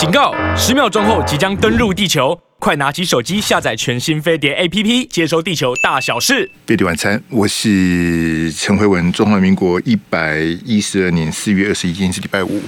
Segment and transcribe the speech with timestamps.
[0.00, 0.34] 警告！
[0.56, 6.50] 十秒钟后即将登陆地球，快拿起手机下载全新飞碟 APP，接收地球大小事。
[6.66, 9.12] 飞碟晚餐，我是陈慧文。
[9.12, 12.62] 中华民国一百一十二年四月二十一日是礼拜五。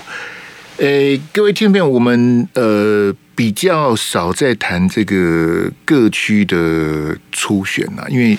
[0.76, 8.36] 呃，各位听众朋友，我们呃比较少在谈这个各区的初选啊，因为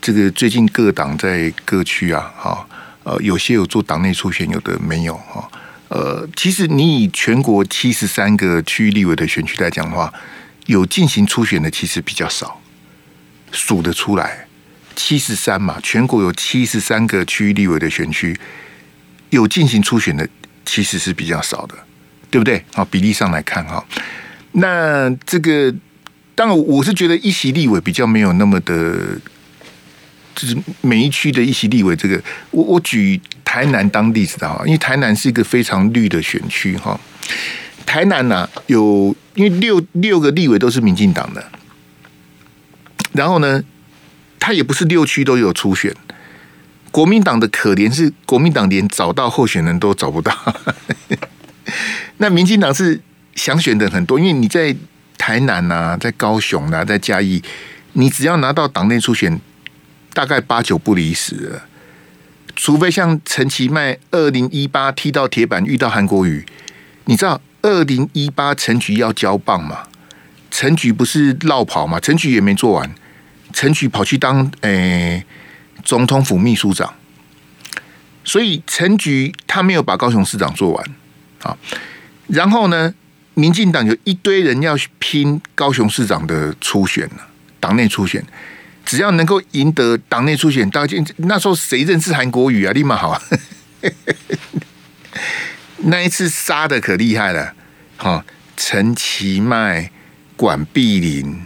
[0.00, 2.66] 这个最近各党在各区啊，哈，
[3.02, 5.46] 呃，有些有做党内初选，有的没有哈。
[5.88, 10.12] 呃，其实你以全国七十三个区域立委的选区来讲的话，
[10.66, 12.60] 有进行初选的其实比较少，
[13.52, 14.48] 数得出来
[14.96, 18.36] 七十三嘛，全国有七十三个区域立委的选区
[19.30, 20.28] 有进行初选的
[20.64, 21.76] 其实是比较少的，
[22.32, 22.64] 对不对？
[22.74, 23.84] 好，比例上来看哈，
[24.50, 25.72] 那这个
[26.34, 29.16] 当然我是觉得一席立委比较没有那么的，
[30.34, 33.20] 就是每一区的一席立委这个，我我举。
[33.46, 36.98] 台南当例子的哈，因为台南是一个非常绿的选区哈。
[37.86, 41.42] 台南呢、啊、有，因为六六个立委都是民进党的，
[43.12, 43.62] 然后呢，
[44.40, 45.94] 他也不是六区都有初选。
[46.90, 50.34] 国民党的可怜是国民党连找到候选人都找不到，
[52.18, 53.00] 那民进党是
[53.36, 54.74] 想选的很多，因为你在
[55.16, 57.42] 台南啊，在高雄啊，在嘉义，
[57.92, 59.40] 你只要拿到党内初选，
[60.12, 61.62] 大概八九不离十了。
[62.56, 66.44] 除非像陈其迈二零一八踢到铁板遇到韩国瑜，
[67.04, 69.84] 你知道二零一八陈菊要交棒吗？
[70.50, 72.00] 陈菊不是落跑吗？
[72.00, 72.94] 陈菊也没做完，
[73.52, 75.26] 陈菊跑去当诶、欸、
[75.84, 76.94] 总统府秘书长，
[78.24, 80.90] 所以陈菊他没有把高雄市长做完
[81.42, 81.54] 啊。
[82.28, 82.94] 然后呢，
[83.34, 87.28] 民进党有一堆人要拼高雄市长的初选了，
[87.60, 88.24] 党内初选。
[88.86, 92.72] 只要能够赢得党内初选，到今那时候谁认识韩国语啊？
[92.72, 93.20] 立马好啊！
[95.78, 97.52] 那一次杀的可厉害了，
[97.96, 98.24] 好，
[98.56, 99.90] 陈其迈、
[100.36, 101.44] 管碧玲、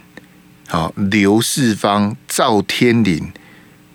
[0.69, 3.33] 好刘世芳、赵天麟，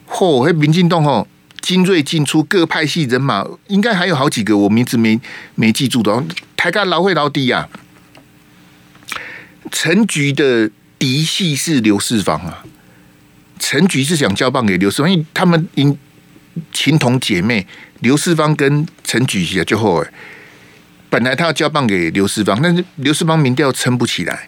[0.09, 0.53] 嚯、哦！
[0.53, 1.27] 民进党哦，
[1.61, 5.19] 精锐进出，各派系人马，应该还有好几个，我名字没
[5.53, 6.23] 没记住的。
[6.57, 7.69] 台干老会老弟呀，
[9.71, 12.65] 陈局的嫡系是刘世芳啊。
[13.57, 15.97] 陈菊是想交棒给刘世芳，因为他们因
[16.71, 17.65] 情同姐妹，
[17.99, 20.11] 刘世芳跟陈菊啊，最后哎，
[21.09, 24.47] 本来他要交棒给刘世芳，但是刘世芳民调撑不起来，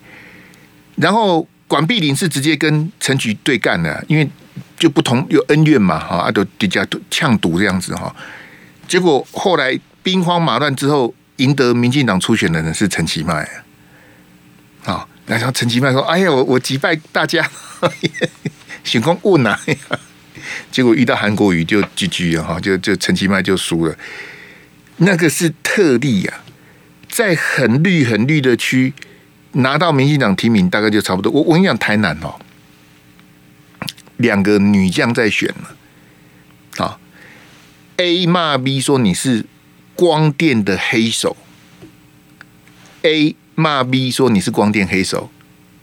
[0.96, 4.30] 然后管碧玲是直接跟陈菊对干的，因为
[4.78, 8.16] 就不同有恩怨嘛，哈，啊都比较呛赌这样子哈，
[8.88, 13.48] 结果后来兵荒马乱之后，赢得民进党初选的人是陈其迈
[14.86, 17.50] 啊，然后陈其迈说：“哎呀，我我击败大家。
[18.84, 19.60] ”选空问呐，
[20.72, 23.98] 结果遇到韩国瑜就 GG 了哈，就就陈其迈就输了。
[24.98, 26.46] 那个是特例呀、啊，
[27.08, 28.94] 在很绿很绿的区
[29.54, 31.32] 拿到民进党提名，大概就差不多。
[31.32, 32.40] 我我跟你讲，台南哦，
[34.18, 37.00] 两个女将在选了啊
[37.98, 39.46] ，A 骂 B 说你是
[39.96, 41.38] 光电的黑手
[43.04, 45.30] ，A 骂 B 说你是光电黑手，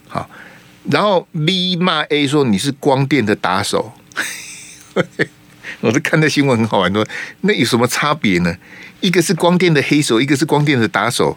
[0.09, 0.28] 好。
[0.91, 3.93] 然后 B 骂 A 说你是光电的打手，
[5.81, 7.06] 我是看那新闻很好玩，说
[7.41, 8.55] 那有什么差别呢？
[9.00, 11.37] 一个是光电的黑手，一个是光电的打手，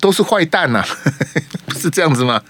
[0.00, 0.88] 都是坏蛋呐、啊，
[1.66, 2.42] 不是这样子吗？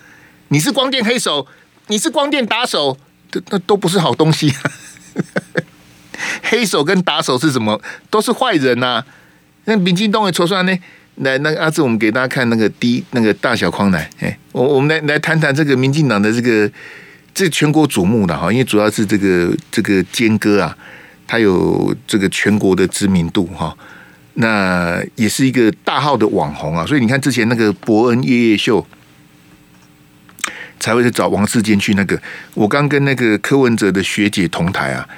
[0.48, 1.46] 你是光电黑手，
[1.88, 2.96] 你是光电打手，
[3.30, 4.60] 这那都不是好东西、啊。
[6.42, 7.80] 黑手跟打手是什么？
[8.10, 9.06] 都是坏人呐、啊。
[9.64, 10.78] 那民进党会说出来呢？
[11.16, 16.70] 来，那个阿志，我们给大家看那个第一那个大小框来，哎，我我们来来谈谈这个民进党的这个
[17.32, 20.76] 这全国瞩目的哈，因为主要是这个这个坚哥啊，
[21.26, 23.74] 他有这个全国的知名度哈，
[24.34, 28.86] 那也是一个大号的网红啊，所以你看之前那个伯恩夜夜秀
[30.78, 32.20] 才会去找王世坚去那个，
[32.52, 35.08] 我刚跟那个柯文哲的学姐同台啊，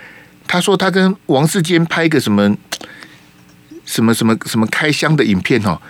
[0.46, 2.56] 他说他跟王世坚拍个什么。
[3.88, 5.80] 什么什么什么开箱的影片哈，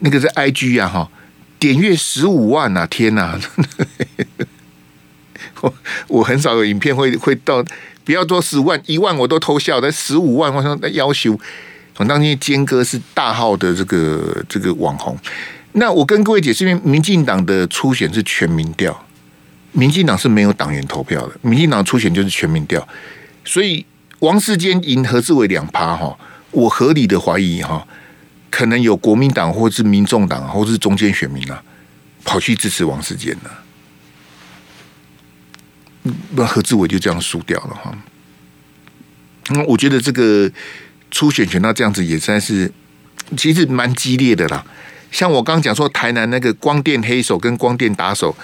[0.00, 1.10] 那个是 IG 啊哈，
[1.58, 3.38] 点阅十五万啊天呐！
[5.60, 5.74] 我
[6.06, 7.62] 我很少有影片会会到，
[8.02, 11.38] 不要说十万一万我都偷笑，但十五万我说要求，
[11.98, 15.14] 我当天坚哥是大号的这个这个网红。
[15.72, 19.04] 那我跟各位解释，因为民进党的初选是全民调，
[19.72, 22.88] 民进党是没有党员投票的，民进党初选就是全民调，
[23.44, 23.84] 所以
[24.20, 26.18] 王世坚赢何志伟两趴哈。
[26.50, 27.86] 我合理的怀疑哈，
[28.50, 31.62] 可能有国民党或是民众党或是中间选民啊，
[32.24, 33.50] 跑去支持王世坚了，
[36.30, 37.96] 那何志伟就这样输掉了哈。
[39.50, 40.50] 那我觉得这个
[41.10, 42.70] 初选选到这样子也算是
[43.36, 44.64] 其实蛮激烈的啦。
[45.10, 48.36] 像我刚刚讲说，台南那个光电黑手跟光电打手，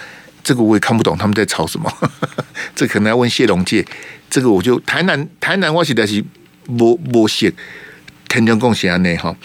[0.43, 1.91] 这个我也看不懂他们在吵什么。
[2.75, 3.85] 这可能要问谢龙介。
[4.29, 6.23] 这个我就台南台南我实在是
[6.67, 7.53] 无无写
[8.27, 9.35] 天天贡献安内哈。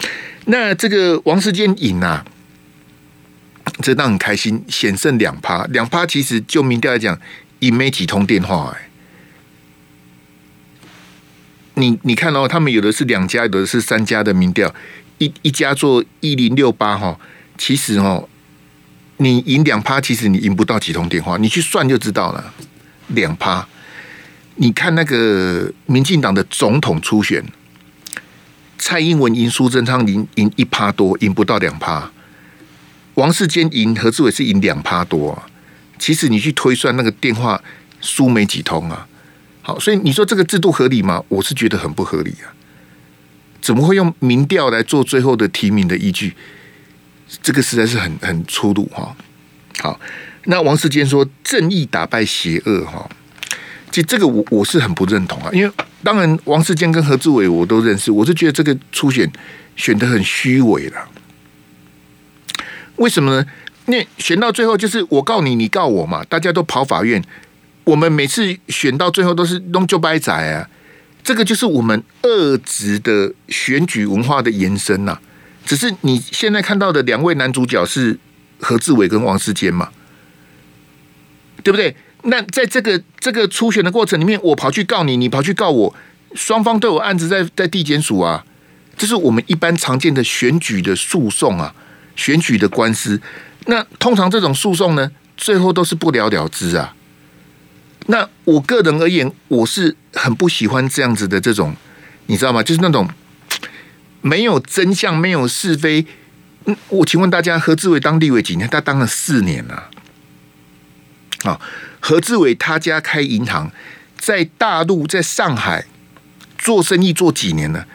[0.47, 2.25] 那这个王世坚赢啊，
[3.83, 7.19] 这让很开心，险胜两趴，两趴其实就民调来讲，
[7.61, 8.89] 赢没几通电话哎。
[11.75, 14.75] 你你看哦，他们有的是两家，有的是三家的民调。
[15.19, 17.19] 一一家做一零六八哈，
[17.57, 18.29] 其实哦，
[19.19, 22.53] 你赢两趴，其实你赢不到几通电话，你去算就知道了。
[23.09, 23.67] 两趴，
[24.57, 27.43] 你看那个民进党的总统初选，
[28.81, 32.11] 蔡英文赢苏贞昌赢赢一趴多，赢不到两趴。
[33.15, 35.47] 王世坚赢何志伟是赢两趴多啊，
[35.99, 37.63] 其实你去推算那个电话
[38.01, 39.07] 输没几通啊。
[39.61, 41.23] 好，所以你说这个制度合理吗？
[41.29, 42.49] 我是觉得很不合理啊。
[43.61, 46.35] 怎么会用民调来做最后的提名的依据？
[47.43, 49.15] 这个实在是很很粗鲁哈。
[49.81, 50.01] 好，
[50.45, 53.09] 那王世坚说正义打败邪恶哈，
[53.91, 55.51] 其实这个我我是很不认同啊。
[55.53, 55.71] 因为
[56.03, 59.31] 当然王世坚跟何志伟我都认识，我是觉得这个初选
[59.77, 61.09] 选得很虚伪了。
[62.97, 63.47] 为什么呢？
[63.87, 67.23] 那选到最后就是我告你，你告我嘛，大家都跑法院。
[67.85, 70.69] 我们每次选到最后都是弄就掰仔啊。
[71.23, 75.19] 这个就是我们二职的选举文化的延伸呐、
[75.67, 78.19] 只是你现在看到的两位男主角是
[78.59, 79.91] 何志伟跟王世坚嘛，
[81.63, 81.95] 对不对？
[82.25, 85.95] 那在这个这个初选的过程里面，我跑去告你，你跑去告我，
[86.35, 88.45] 双方都有案子在在地检署啊，
[88.97, 91.75] 这是我们一般常见的选举的诉讼啊，
[92.17, 93.21] 选举的官司。
[93.67, 96.95] 那通常这种诉讼呢，最后都是不了了之啊。
[98.07, 101.75] 那我个人而言，我是很不喜欢这样子的这种，
[102.27, 102.63] 你知道吗？
[102.63, 103.09] 就是那种
[104.21, 106.05] 没有真相、没有是非。
[106.67, 108.69] 嗯，我请问大家，何志伟当立委几年？
[108.69, 109.89] 他当了四年了。
[111.45, 111.59] 啊，
[112.01, 113.71] 何志伟他家开银行，
[114.19, 115.87] 在大陆，在上海
[116.59, 117.87] 做生意做几年了？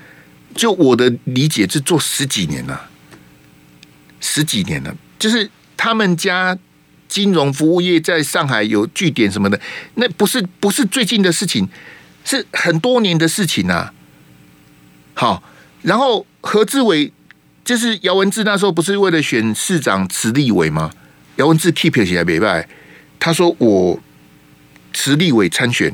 [0.56, 2.90] 就我的理解，是做十几年了，
[4.22, 4.96] 十几年了。
[5.20, 6.58] 就是他们家。
[7.08, 9.62] 金融服务业在上海有据点什么的，
[9.94, 11.70] 那不是不是最近的事情，
[12.26, 13.94] 是很多年的事情啊。
[15.14, 15.44] 好，
[15.84, 17.14] 然后何志伟
[17.64, 20.92] 就是姚文智那时候不是为了选市长辞立委吗？
[21.36, 22.68] 姚文智 keep 起来没败，
[23.20, 24.00] 他说我
[24.94, 25.94] 辞立委参选，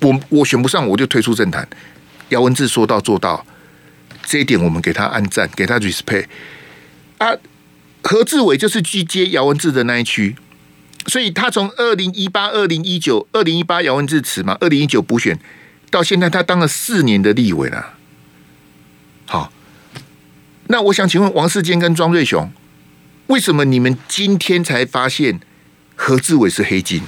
[0.00, 1.68] 我我选不上我就退出政坛。
[2.28, 3.46] 姚文智说到做到，
[4.24, 6.26] 这一点我们给他按赞，给他 respect
[7.18, 7.32] 啊。
[8.00, 10.36] 何志伟就是去接姚文智的那一区，
[11.08, 15.38] 所以他从二零一八、二零一九、二零一八姚文智辞嘛，二零一九补选，
[15.90, 17.94] 到现在他当了四年的立委了。
[19.26, 19.52] 好，
[20.68, 22.50] 那我想请问王世坚跟庄瑞雄，
[23.26, 25.40] 为什么你们今天才发现
[26.00, 27.02] 何志伟是黑金？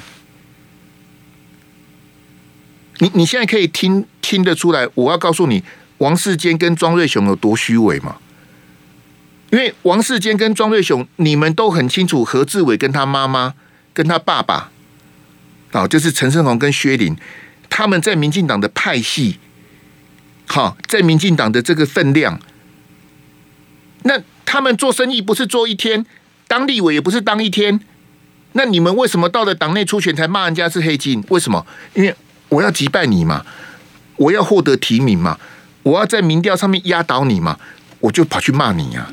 [2.99, 5.63] 你你现在可以听听得出来，我要告诉你
[5.99, 8.17] 王世坚跟庄瑞雄有多虚伪吗？
[9.51, 13.55] 因为王世坚跟庄瑞雄，你们都很清楚，何志伟跟他妈妈、
[13.95, 14.71] 跟他爸爸，
[15.71, 17.17] 啊，就是陈胜鸿跟薛林，
[17.71, 19.39] 他们在民进党的派系，
[20.47, 22.39] 好，在民进党的这个分量，
[24.03, 26.05] 那他们做生意不是做一天，
[26.47, 27.81] 当立委也不是当一天，
[28.53, 31.23] 那你们为什么到了党内初选才骂人家是黑金？
[31.29, 31.65] 为什么？
[31.95, 32.15] 因为
[32.49, 33.45] 我要击败你嘛，
[34.17, 35.39] 我要获得提名嘛，
[35.85, 37.59] 我要在民调上面压倒你嘛，
[38.01, 39.13] 我就跑去骂你呀。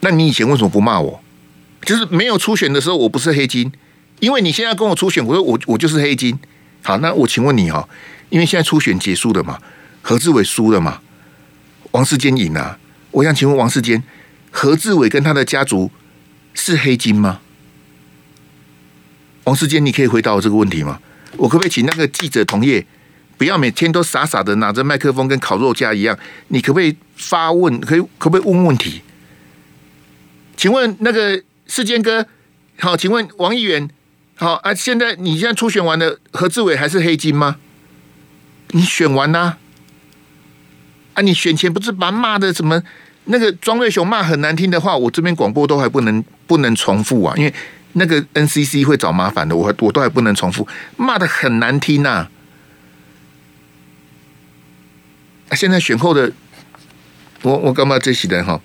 [0.00, 1.22] 那你以前为什么不骂我？
[1.82, 3.72] 就是没有初选的时候，我不是黑金，
[4.20, 6.38] 因为你现在跟我初选，我说我我就是黑金。
[6.82, 7.88] 好，那我请问你哈，
[8.30, 9.58] 因为现在初选结束了嘛，
[10.02, 11.00] 何志伟输了嘛，
[11.92, 12.78] 王世坚赢了。
[13.10, 14.02] 我想请问王世坚，
[14.50, 15.90] 何志伟跟他的家族
[16.58, 17.40] 是黑金吗？
[19.44, 21.00] 王世坚，你可以回答我这个问题吗？
[21.36, 22.84] 我可不可以请那个记者同业，
[23.36, 26.18] 不要每天都傻傻的拿着麦克风跟烤肉架一样？
[26.48, 27.80] 你可不可以发问？
[27.80, 29.02] 可以可不可以问问题？
[30.56, 32.26] 请问那个世坚哥，
[32.80, 33.88] 好，请问王议员，
[34.34, 37.56] 好啊，现在你现在初选完了，何志伟还是黑金吗？
[38.72, 39.58] 你选完啦、啊，
[41.14, 42.82] 啊，你选前不是把骂的什么
[43.26, 47.54] 那个庄瑞雄骂很难听的话，我这边广播都还不能不能重复啊，因为
[47.92, 52.28] 那个 NCC 会找麻烦的，我我都还不能重复，骂的很难听呐、
[55.52, 56.32] 现在选后的
[57.42, 58.60] 我我干嘛这些人哈？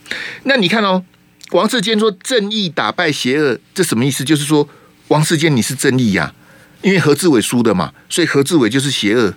[0.46, 1.04] 那你看哦。
[1.52, 4.24] 王世坚说：“正义打败邪恶，这什么意思？
[4.24, 4.68] 就是说，
[5.10, 6.34] 王世坚你是正义呀、
[6.82, 9.36] 因为何志伟输的嘛，所以何志伟就是邪恶。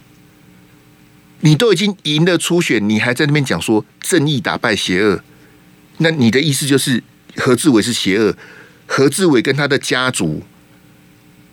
[1.40, 5.22] 你都已经赢了初选，你还在那边讲说正义打败邪恶，
[5.98, 7.02] 那你的意思就是
[7.36, 8.36] 何志伟是邪恶？
[8.86, 10.44] 何志伟跟他的家族，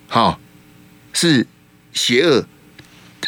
[0.06, 0.38] 好
[1.12, 1.46] 是
[1.92, 2.46] 邪恶？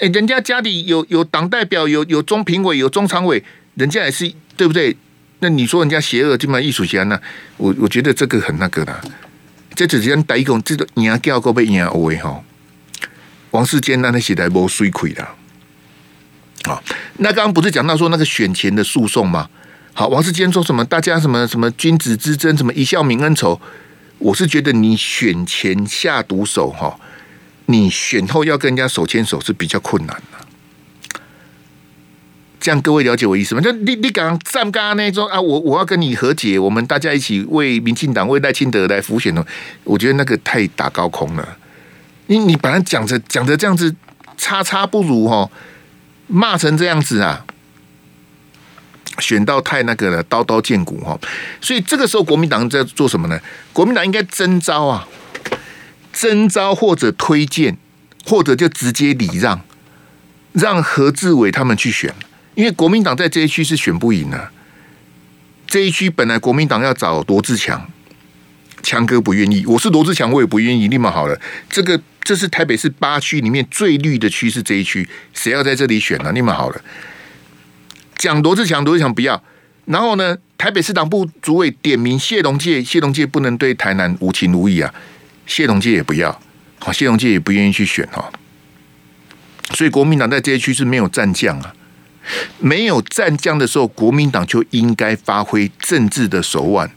[0.00, 3.42] 哎，人家家里有有党代表，有有中评委，有中常委，
[3.74, 4.96] 人家也是对不对？
[5.40, 7.20] 那你说人家邪恶，这么艺术家呢？
[7.56, 9.00] 我我觉得这个很那个的，
[9.74, 12.42] 这只是讲第一个，这个赢叫过被赢欧哈。
[13.50, 15.22] 王世坚那那写的无水亏的，
[16.64, 16.82] 啊，
[17.18, 19.48] 那刚刚不是讲到说那个选前的诉讼吗？
[19.98, 20.84] 好，王世坚说什么？
[20.84, 23.58] 大家什么什么君子之争，什么一笑泯恩仇？
[24.18, 27.00] 我是觉得你选前下毒手哈，
[27.64, 31.18] 你选后要跟人家手牵手是比较困难的。
[32.60, 33.62] 这样各位了解我意思吗？
[33.62, 39.46] 就你你刚站刚刚那种啊，我我要跟你和解，我们大家一起为民进党为赖清德来辅选的，
[39.84, 41.56] 我觉得那个太打高空了。
[42.26, 43.96] 你你本来讲着讲着这样子，
[44.36, 45.50] 差差不如哈，
[46.26, 47.46] 骂成这样子啊，
[49.18, 51.18] 选到太那个了，刀刀见骨哈。
[51.60, 53.40] 所以这个时候国民党在做什么呢？
[53.72, 55.06] 国民党应该征召啊，
[56.12, 57.76] 征召或者推荐，
[58.24, 59.60] 或者就直接礼让，
[60.52, 62.14] 让何志伟他们去选。
[62.54, 64.50] 因为国民党在这一区是选不赢的，
[65.66, 67.90] 这一区本来国民党要找罗志强，
[68.82, 70.88] 强哥不愿意，我是罗志强，我也不愿意。
[70.88, 76.32] 立马好了，这个这是台北市八区里面最绿的区是这一区，谁要在这里选呢？
[76.32, 76.80] 立马好了，
[78.18, 79.42] 讲罗志强，罗志强不要。
[79.86, 84.92] 然后呢，台北市党部主委点名谢龙介，谢龙介不能对台南无情无义啊，
[85.46, 86.40] 谢龙介也不要，
[86.80, 88.30] 好，谢龙介也不愿意去选哈。
[89.74, 91.72] 所以国民党在这一区是没有战将啊。
[92.58, 96.90] 没有战将的时候，国民党就应该发挥政治的手腕。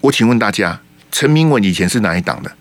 [0.00, 0.80] 我请问大家，
[1.12, 2.56] 陈明文以前是哪一党的？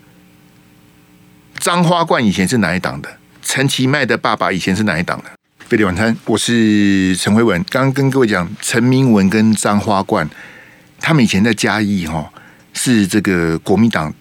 [1.59, 3.17] 张花冠以前是哪一党的？
[3.41, 5.31] 陈其迈的爸爸以前是哪一党的？
[5.67, 7.59] 飞碟晚餐，我是陈辉文。
[7.71, 10.29] 刚刚跟各位讲，陈明文跟张花冠，
[10.99, 12.31] 他们以前在嘉义哈，
[12.71, 14.13] 是这个国民党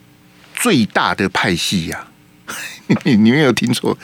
[0.54, 2.06] 最大的派系呀、
[2.46, 2.56] 啊。
[3.04, 3.98] 你你没有听错。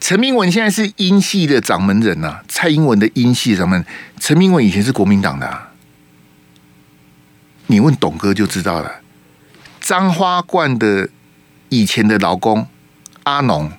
[0.00, 3.84] 陈明文现在是英系的掌门人呐、啊，蔡英文的英系掌门。
[4.18, 5.72] 陈明文以前是国民党的、啊，
[7.66, 9.02] 你问董哥就知道了。
[9.82, 11.10] 张花冠的
[11.68, 12.66] 以前的老公
[13.24, 13.70] 阿农，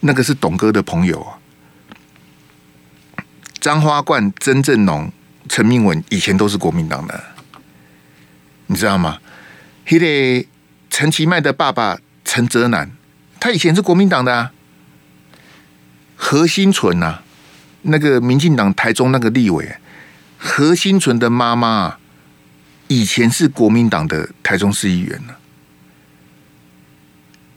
[0.00, 1.37] 那个是董哥的朋友啊。
[3.60, 5.10] 张花冠、曾正农、
[5.48, 7.24] 陈明文以前都是国民党的，
[8.66, 9.18] 你知道吗？
[9.84, 10.46] 他的
[10.90, 12.90] 陈其迈的爸爸陈泽南，
[13.40, 14.52] 他以前是国民党的啊。
[16.20, 17.22] 何新纯呐、啊，
[17.82, 19.76] 那个民进党台中那个立委，
[20.36, 21.96] 何新纯的妈妈
[22.88, 25.34] 以前是国民党的台中市议员呢。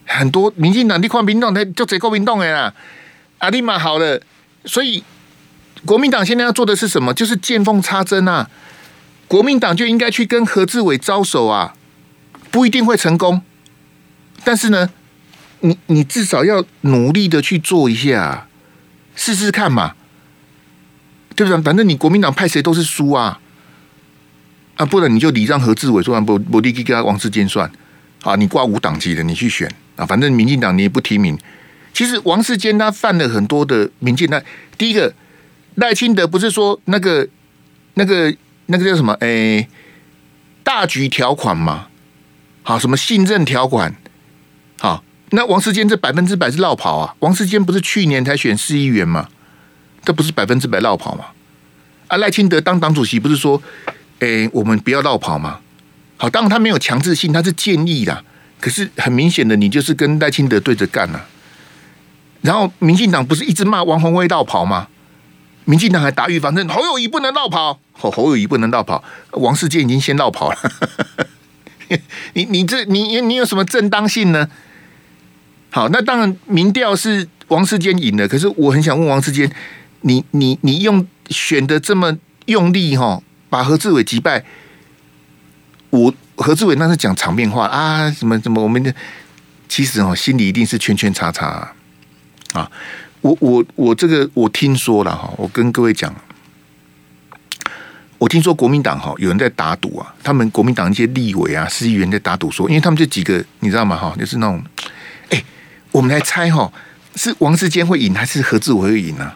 [0.06, 2.72] 很多民进党你看民众他就这个民众的啦，
[3.38, 4.22] 阿里玛好了，
[4.64, 5.02] 所以
[5.84, 7.12] 国民党现在要做的是什么？
[7.12, 8.48] 就是见缝插针啊！
[9.26, 11.74] 国民党就应该去跟何志伟招手啊，
[12.50, 13.42] 不一定会成功，
[14.44, 14.90] 但是呢，
[15.60, 18.46] 你你至少要努力的去做一下。
[19.14, 19.92] 试试看嘛，
[21.36, 21.62] 对不对？
[21.62, 23.38] 反正你国民党派谁都是输啊，
[24.76, 27.70] 啊，不然你就礼让何志伟，说完不不立即跟他王世坚算
[28.22, 31.38] 啊，你挂无党籍的，你去选啊，反正民进党你也不提名。
[31.92, 34.42] 其实王世坚他犯了很多的民进党，
[34.78, 35.12] 第一个
[35.76, 37.28] 赖清德不是说那个
[37.94, 38.34] 那个
[38.66, 39.12] 那个叫什么？
[39.20, 39.68] 哎，
[40.62, 41.88] 大局条款嘛，
[42.62, 43.94] 好，什么信任条款，
[44.78, 45.04] 好。
[45.34, 47.14] 那王世坚这百分之百是落跑啊！
[47.20, 49.30] 王世坚不是去年才选市议员吗？
[50.04, 51.24] 这不是百分之百落跑吗？
[52.08, 53.62] 啊，赖清德当党主席不是说，
[54.18, 55.60] 哎，我们不要落跑吗？
[56.18, 58.22] 好，当然他没有强制性，他是建议啦。
[58.60, 61.26] 可是很明显的，你就是跟赖清德对着干了。
[62.42, 64.88] 然后民进党不是一直骂王鸿薇落跑吗？
[65.64, 69.02] 民进党还打预防针，侯友谊不能绕跑，侯侯友谊不能绕跑，
[69.32, 70.58] 王世坚已经先绕跑了。
[72.34, 74.48] 你你这你你有什么正当性呢？
[75.70, 78.26] 好，那当然民调是王世坚赢了。
[78.26, 79.50] 可是我很想问王世坚，
[80.00, 82.16] 你你你用选的这么
[82.46, 84.44] 用力哈，把何志伟击败，
[85.90, 88.94] 我何志伟那是讲场面话啊，什么什么，我们的
[89.68, 91.74] 其实哦，心里一定是圈圈叉叉啊。
[92.54, 92.70] 啊
[93.22, 96.14] 我我我这个我听说了哈，我跟各位讲，
[98.18, 103.96] 我听说国民党哈有人在打赌啊，他们国民党一些立委啊、市议员在打赌说，因为他们这几个你知道吗？
[103.96, 104.62] 哈，就是那种。
[105.92, 106.72] 我们来猜哈，
[107.16, 109.30] 是王世坚会赢还是何志伟会赢呢？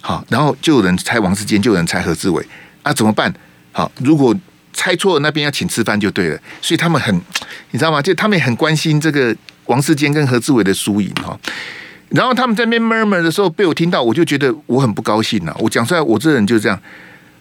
[0.00, 2.46] 好，然后就有人猜王世坚，就有人猜何志伟
[2.84, 3.34] 啊，怎么办？
[3.72, 4.32] 好，如果
[4.72, 6.40] 猜错了，那边要请吃饭就对了。
[6.62, 7.12] 所以他们很，
[7.72, 8.00] 你知道吗？
[8.00, 9.36] 就他们也很关心这个
[9.66, 11.36] 王世坚跟何志伟的输赢哈。
[12.10, 15.56] 然后他们在那边 murmur 的时候，被我听到，我就觉得我很不高兴了。
[15.60, 16.80] 我讲出来，我这人就是这样。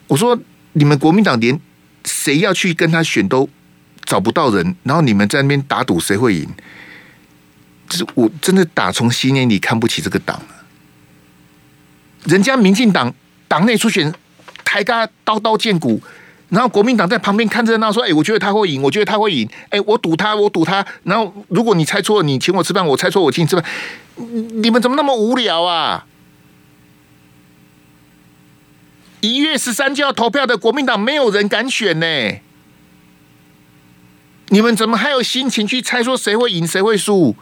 [0.08, 0.40] 我说
[0.74, 1.60] 你们国民党连
[2.06, 3.50] 谁要去跟他选都
[4.06, 6.48] 找不到人，然后你们在那边打赌谁会赢，
[7.88, 10.42] 就是我真的打从心眼里看不起这个党。
[12.26, 13.14] 人家民进党
[13.48, 14.14] 党内初选，
[14.64, 16.02] 台大刀刀见骨。
[16.50, 19.48] 然后国民党在旁边看热闹，说：“哎，我觉得他会赢，我觉得他会赢。
[19.70, 20.84] 哎，我赌他，我赌他。
[21.03, 23.63] 然后如果你猜错了，你请我吃饭；我猜错，我请你吃饭。
[24.15, 26.08] 你们怎么那么无聊啊？
[29.22, 32.06] 一月十三就要投票的国民党，没有人敢选呢。
[34.48, 37.36] 你们怎么还有心情去猜说谁会赢，谁会输？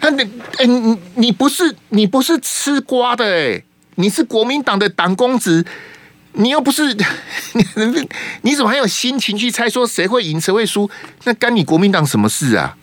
[0.00, 0.22] 他你
[0.56, 3.62] 哎，你你不是你不是吃瓜的哎，
[3.96, 5.66] 你是国民党的党公子。”
[6.34, 7.04] 你又不是你，
[8.42, 10.90] 你怎么还有心情去猜说谁会赢谁会输？
[11.24, 12.76] 那干你国民党什么事啊？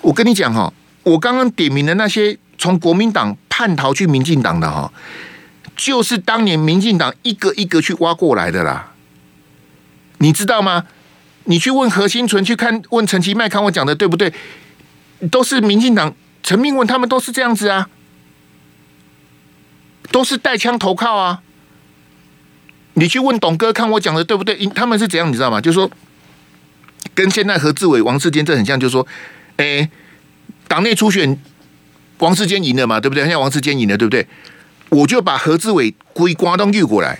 [0.00, 0.72] 我跟你讲哈，
[1.04, 4.92] 我刚刚点名的那些从国民党叛逃去民进党的哈，
[5.76, 8.92] 就是当年民进党一个一个去挖过来的啦。
[10.18, 10.86] 你知道吗？
[11.44, 14.32] 你去问何新存，去看问陈其迈，看我讲的对不对？
[15.30, 17.88] 都是民进党陈明文他们都是这样子啊，
[20.10, 21.42] 都是带枪投靠啊。
[22.98, 24.66] 你去问董哥，看我讲的对不对？
[24.68, 25.60] 他们是怎样，你知道吗？
[25.60, 25.90] 就是说，
[27.14, 29.06] 跟现在何志伟、王世坚这很像，就是说，
[29.58, 29.88] 哎，
[30.66, 31.38] 党内初选，
[32.18, 33.22] 王世坚赢了嘛，对不对？
[33.24, 34.26] 现在王世坚赢了，对不对？
[34.88, 37.18] 我就把何志伟归瓜都运过来。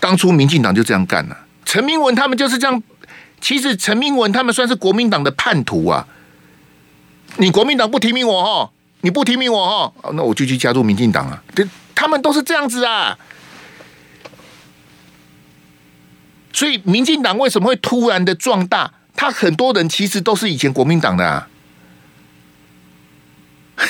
[0.00, 2.82] 当初民进党就这样干了，陈明文他们就是这样。
[3.40, 6.06] 其实陈明文他们算是国民党的叛徒啊！
[7.36, 8.70] 你国民党不提名我哈，
[9.00, 11.42] 你不提名我哈，那我就去加入民进党啊！
[11.54, 13.18] 这他们都是这样子啊！
[16.54, 18.92] 所以，民进党为什么会突然的壮大？
[19.16, 21.48] 他很多人其实都是以前国民党的啊。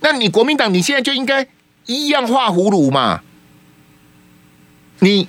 [0.00, 1.48] 那你国民党，你现在就应该
[1.86, 3.22] 一样画葫芦嘛？
[5.00, 5.28] 你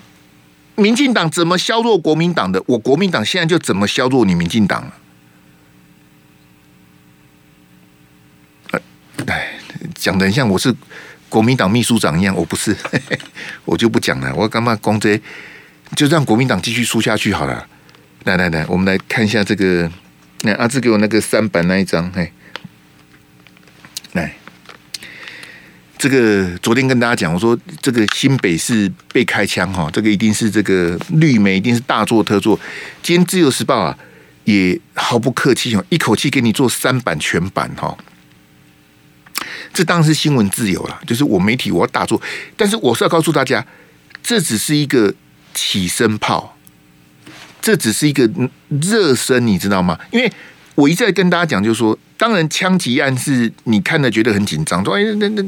[0.75, 2.63] 民进党怎么削弱国民党的？
[2.67, 4.93] 我国民党现在就怎么削弱你民进党了？
[9.25, 9.59] 哎，
[9.95, 10.75] 讲的很像我是。
[11.29, 12.75] 国民党秘书长一样，我不是，
[13.65, 14.33] 我就不讲了。
[14.35, 15.19] 我干嘛讲这？
[15.95, 17.65] 就让国民党继续输下去好了。
[18.25, 19.89] 来来来，我们来看一下这个。
[20.41, 22.31] 那阿志给我那个三版那一张，嘿，
[24.13, 24.35] 来，
[25.97, 32.59] 这个昨天跟大家讲，我说这个新北市被开枪哈，这个一定是这个绿媒一定是大做特做。
[33.01, 33.97] 今天自由时报啊，
[34.43, 37.97] 也毫不客气哦，一口气给你做三版全版哈。
[39.73, 42.21] 这当然是新闻自由了，就是我媒体我要大做，
[42.55, 43.65] 但是我是要告诉大家，
[44.23, 45.13] 这只是一个
[45.53, 46.57] 起身炮，
[47.61, 48.29] 这只是一个
[48.81, 49.99] 热身，你知道吗？
[50.11, 50.31] 因为
[50.75, 55.43] 我一再跟大家讲，就是说，当然枪击案是你看了觉得很紧张，说哎那那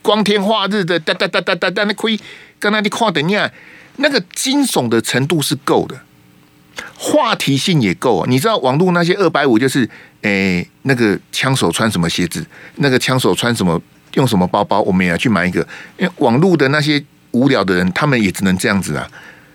[0.00, 2.18] 光天化日的哒哒哒哒哒哒那可以
[2.58, 3.50] 刚才你看的呀，
[3.96, 6.00] 那个惊悚的程度是够的。
[7.04, 8.26] 话题性也够啊！
[8.28, 9.88] 你知道网络那些二百五就是，
[10.20, 13.82] 诶、那个枪手穿什么鞋子，那个枪手穿什么，
[14.14, 15.66] 用什么包包，我们也要去买一个。
[15.98, 19.10] 因为网络的那些无聊的人，他们也只能这样子啊。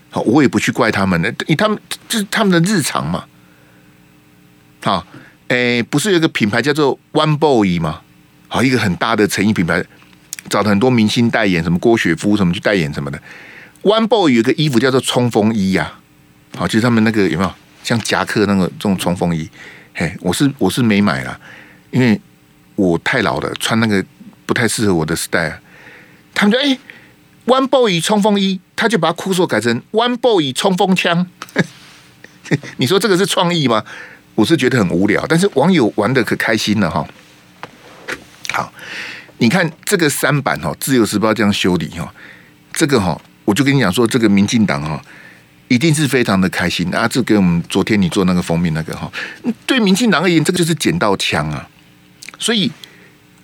[0.10, 1.80] 好，我也不去怪他们了，以他们
[2.10, 3.24] 这是他们的日常嘛。
[4.84, 5.08] 好，
[5.48, 8.02] 诶、不是有一个品牌叫做 One Boy 吗？
[8.50, 9.82] 好，一个很大的成衣品牌，
[10.50, 13.18] 找了很多明星代言，什么郭雪芙什么去代言什么的。
[13.84, 15.97] One Boy 有个衣服叫做冲锋衣呀、啊。
[16.58, 19.48] 好，其实他们那个有没有像夹克那个这种冲锋衣？
[19.94, 21.40] 嘿，我是我是没买啦，
[21.92, 22.20] 因为
[22.76, 24.04] 我太老了，穿那个
[24.48, 25.60] 不太适合我的 style。
[26.34, 26.76] 他们就哎、
[27.46, 31.28] ，One Boy 冲锋衣，他就把酷手改成 One Boy 冲锋枪。
[32.78, 33.84] 你说这个是创意吗？
[34.34, 37.08] 我是觉得很无聊，但是网友玩得可开心了哈。
[38.50, 38.74] 好，
[39.38, 42.12] 你看这个三版哈，自由时报这样修理哈，
[42.74, 45.00] 这个哈，我就跟你讲说，这个民进党哈。
[45.68, 47.08] 一定是非常的开心啊！
[47.08, 49.12] 这给我们昨天你做那个封面那个哈，
[49.66, 51.68] 对民进党而言，这个就是捡到枪啊！
[52.40, 52.72] 所以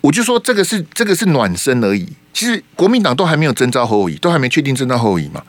[0.00, 2.08] 我就说这个是这个是暖身而已。
[2.32, 5.42] 其实国民党都还没有征召侯友宜，都还没确定征召侯友宜嘛，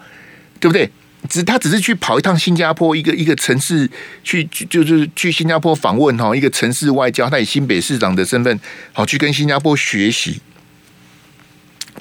[0.60, 0.92] 对不对？
[1.28, 3.90] 只他只是去跑一趟新加坡，一个一个城市
[4.24, 8.60] 去，就是去新加坡访问哈，一个城市外交，他以新北市长的身份
[8.94, 10.40] 好去跟新加坡学习，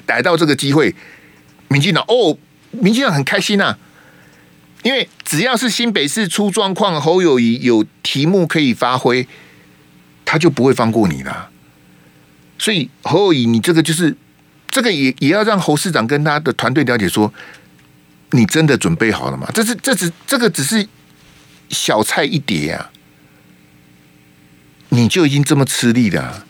[0.05, 0.93] 逮到这个机会，
[1.69, 2.37] 民进党哦，
[2.69, 3.75] 民进党很开心呐。
[4.85, 9.27] 因为只要是新北市出状况，侯友宜有题目可以发挥，
[10.23, 11.49] 他就不会放过你了。
[12.59, 14.15] 所以侯友宜，你这个就是
[14.69, 17.33] 这个也也要让侯市长跟他的团队了解说，
[18.29, 19.49] 你真的准备好了吗？
[19.55, 20.87] 这是这只这个只是
[21.69, 22.91] 小菜一碟啊，
[24.89, 26.45] 你就已经这么吃力了。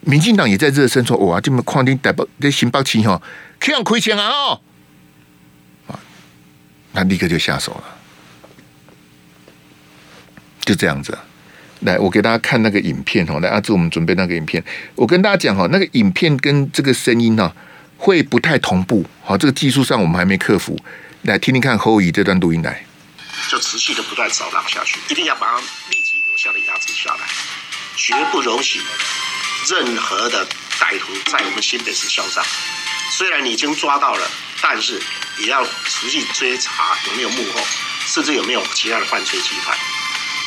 [0.00, 3.22] 民进党也在热身说，哇，这么矿丁逮捕这新北市吼，
[3.58, 4.60] 这样亏钱啊哦，
[6.92, 7.84] 他立刻就下手了，
[10.64, 11.16] 就这样子。
[11.80, 13.38] 来，我给大家看那个影片哦。
[13.40, 14.62] 来，阿志，我们准备那个影片。
[14.96, 17.54] 我跟大家讲哈，那个影片跟这个声音呢，
[17.96, 19.06] 会不太同步。
[19.22, 20.76] 好，这个技术上我们还没克服。
[21.22, 22.84] 来听听看侯友宜这段录音来。
[23.48, 25.58] 就持续的不断扫荡下去，一定要把它
[25.90, 27.20] 立即有效的压制下来，
[27.96, 28.80] 绝不容许
[29.68, 30.44] 任何的
[30.80, 32.44] 歹徒在我们新北市嚣张。
[33.12, 34.28] 虽然你已经抓到了，
[34.60, 35.00] 但是
[35.38, 37.60] 也要持续追查有没有幕后，
[38.06, 39.76] 甚至有没有其他的犯罪集团。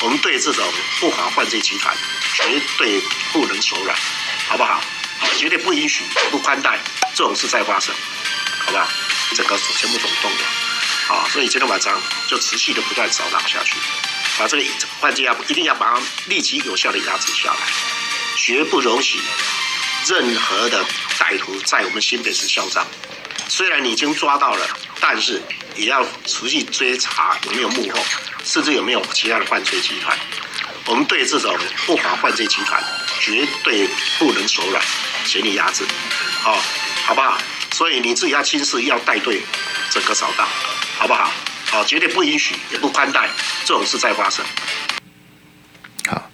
[0.02, 0.65] 我们对这种
[1.00, 1.95] 不法犯罪集团
[2.34, 3.95] 绝对不能手软，
[4.47, 4.82] 好不好？
[5.38, 6.80] 绝对不允许、不宽待
[7.15, 7.93] 这种事再发生，
[8.65, 8.88] 好不好？
[9.36, 10.39] 整个全部总动员，
[11.08, 13.76] 好，所以今天晚上就持续的不断扫荡下去，
[14.38, 14.63] 把这个
[15.00, 17.60] 犯罪压一定要把它立即有效的压制下来，
[18.36, 19.19] 绝不容许
[20.08, 20.84] 任何的
[21.17, 22.86] 歹徒在我们新北市嚣张。
[23.52, 24.66] 虽然你已经抓到了，
[25.02, 25.42] 但是
[25.76, 28.00] 也要持续追查有没有幕后。
[28.46, 30.18] 甚至有没有其他的犯罪集团？
[30.86, 31.54] 我们对这种
[31.86, 32.82] 不法犯罪集团
[33.20, 34.82] 绝对不能手软，
[35.26, 35.84] 全力压制，
[36.40, 36.58] 好，
[37.04, 37.38] 好不好？
[37.74, 39.42] 所以你自己要亲自要带队
[39.90, 40.48] 整个扫荡，
[40.98, 41.30] 好不好？
[41.66, 43.30] 好，绝对不允许也不宽待
[43.66, 44.46] 这种事再发生。
[46.08, 46.32] 好，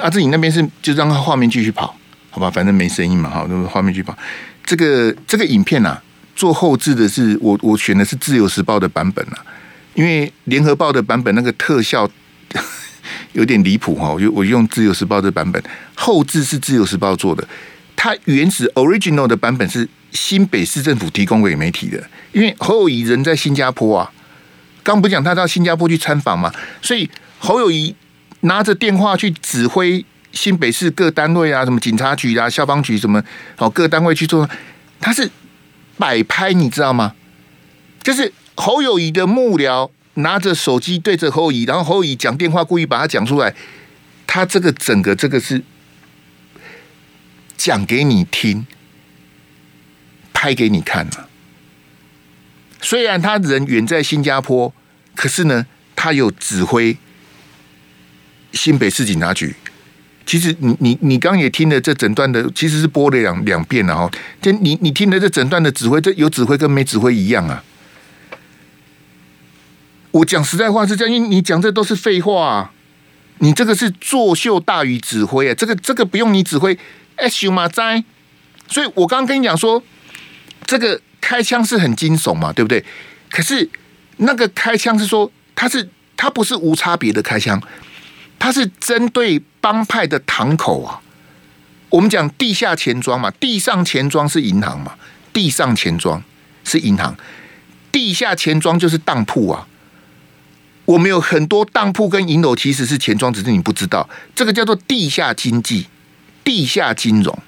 [0.00, 1.98] 阿志，你那边是就让他画面继续跑，
[2.30, 2.48] 好吧？
[2.48, 4.16] 反正没声音嘛，好，那么画面继续跑。
[4.64, 6.02] 这个这个影片啊，
[6.36, 9.44] 做后置的是我，我选的是自由时报的版本啊。
[9.94, 12.08] 因为联合报的版本那个特效
[13.32, 15.62] 有点离谱哈，我就我用自由时报的版本，
[15.94, 17.48] 后置是自由时报做的，
[17.96, 22.02] 它原始 original 的版本是新北市政府提供给媒体的。
[22.32, 24.12] 因为侯友宜人在新加坡啊，
[24.82, 27.94] 刚不讲他到新加坡去参访嘛，所以侯友宜
[28.40, 33.22] 拿着电话去指挥新北市各单位啊，什么警察局啊、消防局什么，
[33.56, 34.46] 好各单位去做，
[35.00, 35.30] 他是
[35.98, 37.14] 摆拍，你知道吗？
[38.02, 38.32] 就是。
[38.58, 43.54] 侯友宜的幕僚拿着手机对着侯友宜，然后侯友宜讲电话，故意把他讲出来。
[44.26, 45.62] 他这个整个这个是
[47.58, 48.66] 讲给你听，
[50.32, 51.26] 拍给你看嘛。
[52.80, 54.72] 虽然他人远在新加坡，
[55.14, 56.96] 可是呢，他有指挥
[58.54, 59.54] 新北市警察局。
[60.26, 64.10] 其实你你你刚也听了这整段的，其实是播了两两遍了哈。
[64.42, 67.62] 就你你听了这整段的指挥，这有指挥跟没指挥一样啊。
[70.10, 72.72] 我讲实在话是这样，因为你讲这都是废话啊！
[73.38, 76.76] 你这个是作秀大于指挥啊，这个这个不用你指挥，
[77.16, 78.02] 哎，修马哉！
[78.66, 79.82] 所以我刚刚跟你讲说，
[80.64, 82.82] 这个开枪是很惊悚嘛，对不对？
[83.28, 83.68] 可是
[84.16, 85.86] 那个开枪是说，他是
[86.16, 87.62] 他不是无差别的开枪，
[88.38, 91.00] 它是针对帮派的堂口啊。
[91.88, 94.94] 我们讲地下钱庄嘛，地上钱庄是银行嘛，
[95.32, 96.22] 地上钱庄
[96.64, 97.16] 是银行，
[97.92, 99.66] 地下钱庄就是当铺啊。
[100.84, 104.08] 我们有很多当铺跟银楼，其实是钱庄，只是你不知道。
[104.34, 105.86] 这个叫做地下经济、
[106.44, 107.38] 地下金融。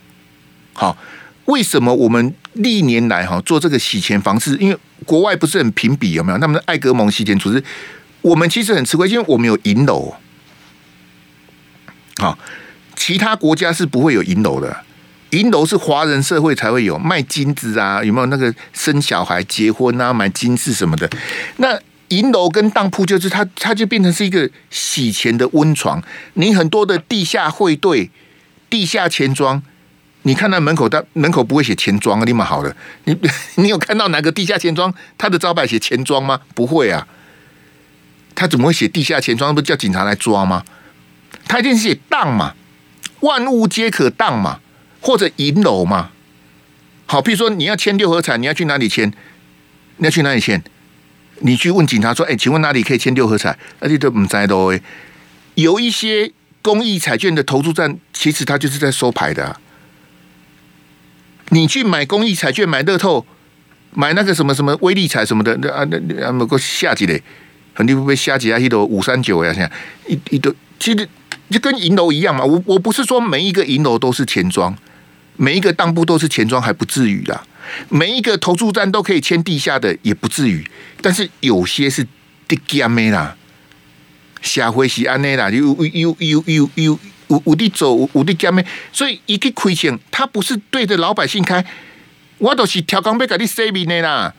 [0.72, 0.96] 好，
[1.44, 4.57] 为什么我们历年来哈做这个洗钱防治？
[4.57, 6.38] 因为国外不是很评比有没有？
[6.38, 7.62] 那么艾格蒙洗钱组织，
[8.22, 10.14] 我们其实很吃亏，因为我们有银楼。
[12.19, 12.39] 好，
[12.95, 14.85] 其他国家是不会有银楼的，
[15.31, 21.09] 银楼是华人社会才会有卖金子啊，有没有那个生小孩、结婚啊、买金饰什么的？
[21.57, 21.79] 那。
[22.09, 26.03] 银楼跟当铺就是它，它就变成是一个洗钱的温床。
[26.33, 28.11] 你很多的地下汇兑、
[28.71, 29.63] 地下钱庄，
[30.23, 32.75] 你看那门口，它门口不会写钱庄啊，立马好了。
[33.05, 33.15] 你
[33.57, 36.41] 你有看到哪个地下钱庄，它的招牌写钱庄吗？
[36.55, 37.07] 不会啊，
[38.35, 39.55] 他怎么会写地下钱庄？
[39.55, 40.65] 不叫警察来抓吗？
[41.49, 42.55] 他一定是写当嘛，
[43.21, 44.61] 万物皆可当嘛，
[45.01, 46.11] 或者银楼嘛。
[47.07, 49.11] 好，比如说你要签六合彩，你要去哪里签？
[49.97, 50.63] 你要去哪里签？
[51.41, 54.79] 你去问警察说：“哎，请问哪里可以签六合彩？”而且都不在的哦。
[55.55, 56.31] 有一些
[56.61, 59.61] 公益彩券的投注站，其实他就是在收牌的啊。
[61.51, 63.25] 你去买公益彩券，买乐透，
[63.93, 67.19] 买那个什么什么威力彩什么的，那啊那那么个下级的，
[67.75, 68.59] 肯定会被下级啊！
[68.59, 69.71] 一朵五三九呀，现在
[70.07, 71.09] 一一朵，其实
[71.51, 72.45] 就跟银楼一样嘛。
[72.45, 74.77] 我我不是说每一个银楼都是钱庄，
[75.37, 77.43] 每一个当铺都是钱庄，还不至于啦。
[77.89, 80.67] 每一个投注站都可以签地下的，也不至于。
[81.03, 82.03] 但是有些是
[82.47, 83.37] 的假的啦，
[84.41, 86.99] 下回是安内啦，有有有有有有
[87.45, 88.65] 有的走，有的假的。
[88.91, 91.65] 所以一个亏钱，他不是对着老百姓开，
[92.39, 94.35] 我都是调岗被给你 saving 的啦。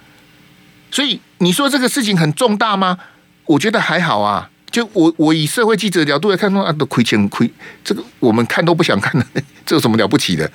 [0.89, 2.97] 所以你说这个事情很重大吗？
[3.45, 4.49] 我觉得还好啊。
[4.71, 7.51] 就我我以社会记者的角度来看说啊，都亏钱亏，
[7.83, 9.25] 这个我们看都不想看的，
[9.65, 10.51] 这有什么了不起的？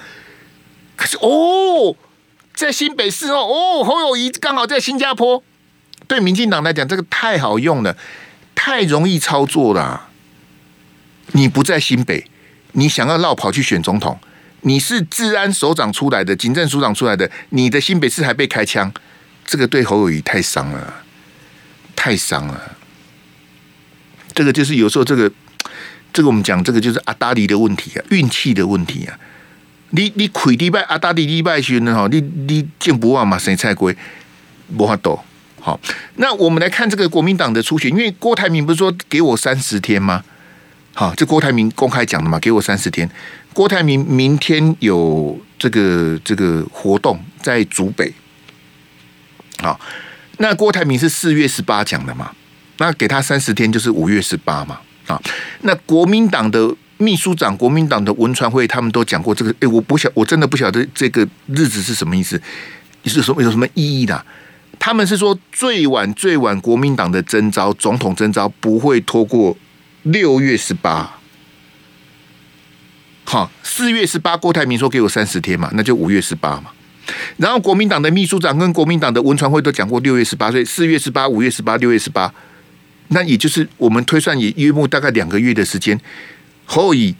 [0.96, 1.96] 可是哦，
[2.54, 5.42] 在新北市哦哦，侯友谊刚好在新加坡，
[6.06, 7.96] 对民进党来讲，这个太好用了，
[8.54, 10.08] 太容易操作了。
[11.32, 12.30] 你不在新北，
[12.72, 14.20] 你想要绕跑去选总统，
[14.60, 18.92] 你是治安首长出来的，警政署长出来的，你的新北市还被开枪，
[19.44, 21.02] 这个对侯友谊太伤了，
[21.96, 22.73] 太伤了。
[24.34, 25.30] 这个就是有时候这个，
[26.12, 29.18] 这个我们讲这个就是阿达利的问题啊，运气的问题啊。
[29.90, 33.96] 你你亏礼拜阿达利礼拜选呢哈，你你见不忘嘛，生菜龟
[34.76, 35.16] 无法度。
[35.60, 35.78] 好，
[36.16, 40.24] 那我们来看这个国民党的初选，因为郭台铭不是说给我三十天吗？
[40.94, 43.08] 好，这郭台铭公开讲的嘛，给我三十天。
[43.52, 48.12] 郭台铭明天有这个这个活动在竹北。
[49.58, 49.78] 好，
[50.38, 52.32] 那郭台铭是四月十八讲的嘛？
[52.78, 55.20] 那给他三十天，就是五月十八嘛，啊，
[55.62, 59.54] 那国民党的秘书长、国民党的文传会，他们都讲过这个。
[59.60, 62.40] 哎，我不晓，我真的不晓得这个日子是什么意思，
[63.04, 64.24] 是什么有什么意义的？
[64.78, 69.56] 他们是说最晚最晚，国民党的征召总统征召不会拖过
[70.02, 71.18] 六月十八。
[73.24, 76.70] 好，四月十八，郭台铭说给我三十天嘛，那就五月十八嘛。
[77.36, 82.32] 然后国民党的秘书长跟国民党的文传会都讲过六月十八，所以四月十八、五月十八、六月十八。
[83.08, 86.00] 那也就是我们推算也约莫大概两个月的时间，
[86.64, 87.14] 后以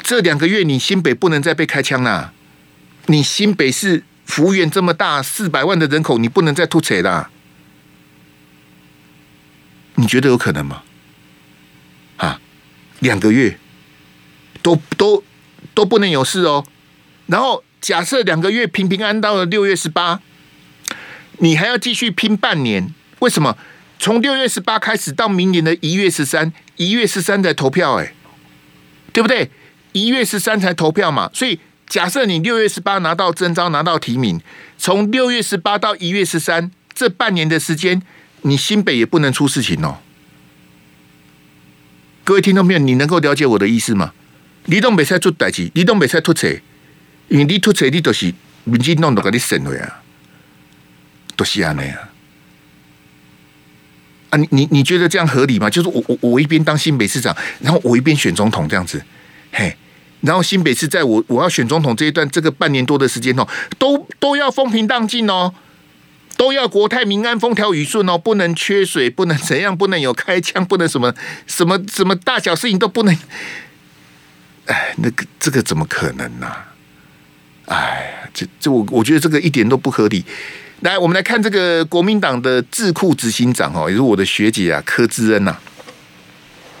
[0.00, 2.32] 这两个月你新北不能再被开枪啦，
[3.06, 7.30] 你新北市幅员这么大，四百万的人口，你不能再突扯啦，
[9.96, 10.82] 你觉得有可能吗？
[12.16, 12.40] 啊，
[13.00, 13.58] 两个月
[14.62, 15.24] 都都
[15.74, 16.64] 都不能有事哦。
[17.26, 20.20] 然后假设两个月平平安到了六月十八，
[21.38, 23.58] 你还要继续拼半年，为什么？
[24.02, 28.12] 从六月十八开始到明年的一月十三，一月十三才投票，哎，
[29.12, 29.48] 对不对？
[29.92, 34.40] 一月十三才投票嘛，所以假设你六月十八拿到征召，拿到提名，
[34.76, 38.02] 从六月十八到一月十三这半年的时间，
[38.40, 39.98] 你新北也不能出事情哦。
[42.24, 44.12] 各位听众朋友，你能够了解我的意思吗？
[44.64, 46.48] 你都没在做代志，你都没在突车，
[47.28, 48.34] 因为你突车，你都是
[48.64, 50.00] 民进党都给你省了呀，
[51.36, 52.08] 都是安尼啊。
[54.32, 55.68] 啊，你你你觉得这样合理吗？
[55.68, 59.04] 就是我我我一边当新北市长，然后我一边选总统这样子，
[59.52, 59.76] 嘿，
[60.22, 63.46] 然后新北市在我我要选总统这一段这个半年多的时间哦，
[63.78, 65.52] 都都要风平浪静哦，
[66.38, 71.14] 都要国泰民安、风调雨顺哦，不能缺水，不能怎样，不能有开枪，不能什么
[71.46, 73.14] 什么什么大小事情都不能，
[74.64, 76.50] 哎，那个这个怎么可能呢？
[77.66, 80.24] 哎，这这我我觉得这个一点都不合理。
[80.82, 85.56] 来，我们来看这个国民党的智库执行长哦，也是我的学姐啊，柯志恩呐。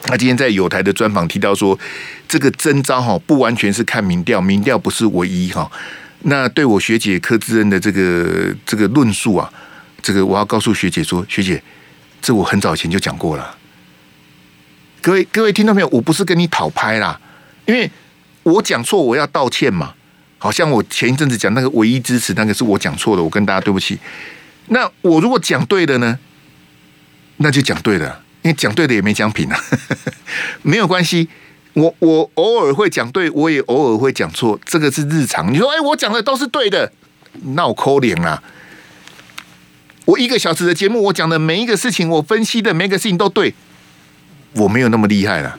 [0.02, 1.78] 他今天在友台的专访提到说，
[2.26, 5.70] 这个征召哈不完全是看民调，民调不是唯一哈。
[6.22, 9.48] 那对我学姐柯志恩的这个这个论述啊，
[10.02, 11.62] 这个我要告诉学姐说，学姐，
[12.20, 13.56] 这我很早以前就讲过了。
[15.00, 15.86] 各位各位听到没有？
[15.92, 17.20] 我不是跟你讨拍啦，
[17.66, 17.88] 因为
[18.42, 19.94] 我讲错，我要道歉嘛。
[20.42, 23.96] 好像我前一阵子讲那个唯一支持那个是我讲错了，我跟大家对不起。
[24.66, 26.18] 那我如果讲对了呢？
[27.36, 29.64] 那就讲对了，因为讲对的也没奖品啊，
[30.62, 31.28] 没有关系。
[31.74, 35.52] 我我偶尔会讲对，我也偶尔会讲错，这个是日常。
[35.52, 36.92] 你说，哎，我讲的都是对的，
[37.54, 38.42] 那我扣脸啦。
[40.06, 43.54] 我一个小时的节目，我讲的每一个事情，我分析的每一个事情都对，
[44.54, 45.56] 我没有那么厉害了，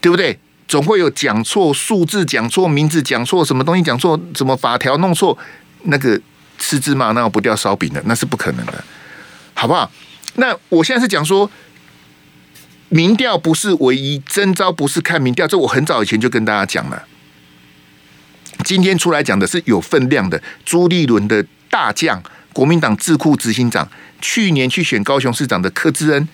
[0.00, 0.38] 对不对？
[0.70, 5.36] 总会有讲错数字、讲错名字、讲错什么东西、讲错什么法条弄错，
[5.82, 6.18] 那个
[6.58, 8.84] 吃芝麻那不掉烧饼的，那是不可能的，
[9.52, 9.90] 好不好？
[10.34, 11.50] 那我现在是讲说，
[12.88, 17.02] 民调不是唯一，征召不是看民调，这我很早以前就跟大家讲了。
[18.62, 26.28] 今天出来讲的是有分量的，朱立伦的大将，国民党智库执行长，去年去选高雄市长的柯志恩，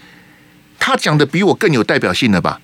[0.78, 2.60] 他讲的比我更有代表性了吧？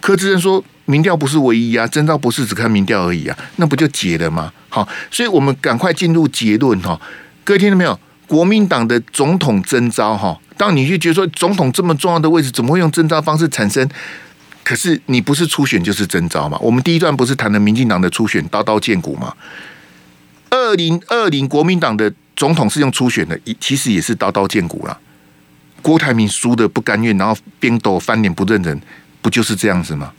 [0.00, 4.52] 柯志恩说：“民调不是唯一啊，征召不是只看民调而已啊，那不就解了吗？
[4.68, 7.00] 好，所以我们赶快进入结论哈。
[7.42, 7.98] 各位听到没有？
[8.26, 13.88] 国民党的总统征召哈，当你去觉得说总统这么重要的位置，怎么会用征召方式产生？
[14.64, 16.58] 可是你不是初选就是征召嘛？
[16.60, 19.32] 我们第一段不是谈了民进党的初选刀刀见骨吗？
[20.50, 24.98] 二零二零国民党的总统是用初选的，其实也是刀刀见骨了。
[25.82, 28.80] 郭台铭输的不甘愿，然后边斗翻脸不认人。”
[29.26, 30.12] 不就是这样子吗？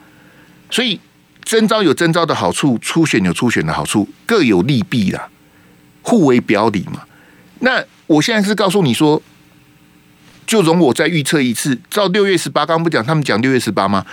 [0.70, 1.00] 所以
[1.46, 5.30] 征召有征召的好处，初选有初选的好处，各有利弊啦，
[6.02, 7.04] 互为表里嘛。
[7.60, 9.22] 那我现在是告诉你说，
[10.46, 11.80] 就容我再预测一次。
[11.90, 14.06] 照六月十八，刚不讲他们讲六月十八吗？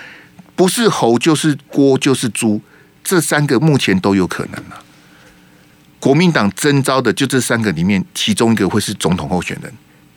[0.54, 2.62] 不是猴就是郭就是猪，
[3.02, 4.78] 这三个目前都有可能啊。
[5.98, 9.74] 国民党征召的就这三个里面，其中一个会是总统候选人。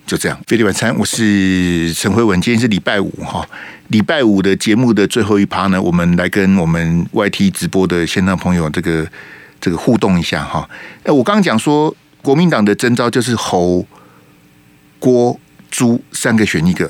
[0.07, 2.39] 就这样，飞碟晚餐，我是陈慧文。
[2.39, 3.45] 今天是礼拜五哈，
[3.89, 9.05] 礼拜五的节目的最后一趴呢，我们来跟我们 YT 直播的线上朋友这个
[9.59, 10.67] 这个互动一下哈。
[11.03, 13.85] 哎，我刚刚讲说，国民党的征召就是侯、
[14.97, 15.37] 郭、
[15.69, 16.89] 朱三个选一个，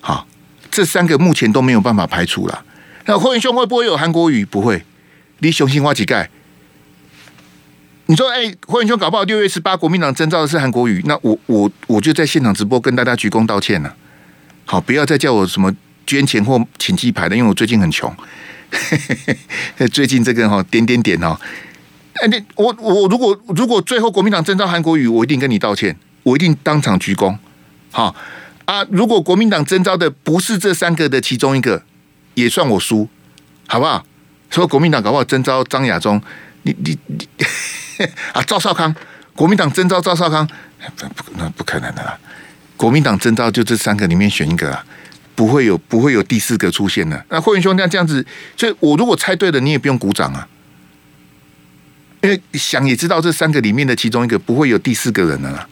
[0.00, 0.26] 好，
[0.68, 2.64] 这三个目前都没有办法排除了。
[3.06, 4.44] 那霍元兄会不会有韩国瑜？
[4.44, 4.82] 不会，
[5.38, 6.28] 你雄心花几盖？
[8.06, 13.94] 你说，哎，霍元兄，搞不好六月十八，国民党征召的是韩国瑜，那我我我就在现场直播跟大家鞠躬道歉了。
[14.64, 18.12] 好，不要再叫我什么捐钱或请鸡排的，因为我最近很穷。
[19.92, 21.38] 最近这个哈点点点哦，
[22.14, 27.36] 哎，你我我如果如果最后国民党征召韩国瑜，我一定跟你道歉，我一定当场鞠躬。
[27.92, 28.14] 好
[28.64, 31.82] 啊，如果国民党征召的不是这三个的其中一个，
[32.34, 33.08] 也算我输，
[33.68, 34.04] 好不好？
[34.50, 36.20] 说国民党搞不好征召张亚中，
[36.62, 37.28] 你你你。
[38.32, 38.94] 啊，赵少康，
[39.34, 40.46] 国民党征召赵少康，
[41.16, 42.18] 不那不可能的啦。
[42.76, 44.84] 国民党征召就这三个里面选一个啊，
[45.34, 47.24] 不会有不会有第四个出现的。
[47.28, 48.24] 那霍元兄这样这样子，
[48.56, 50.48] 所以我如果猜对了，你也不用鼓掌啊，
[52.22, 55.68] 因为想也知道这三个里面的其中一个不会有第四个人了啦。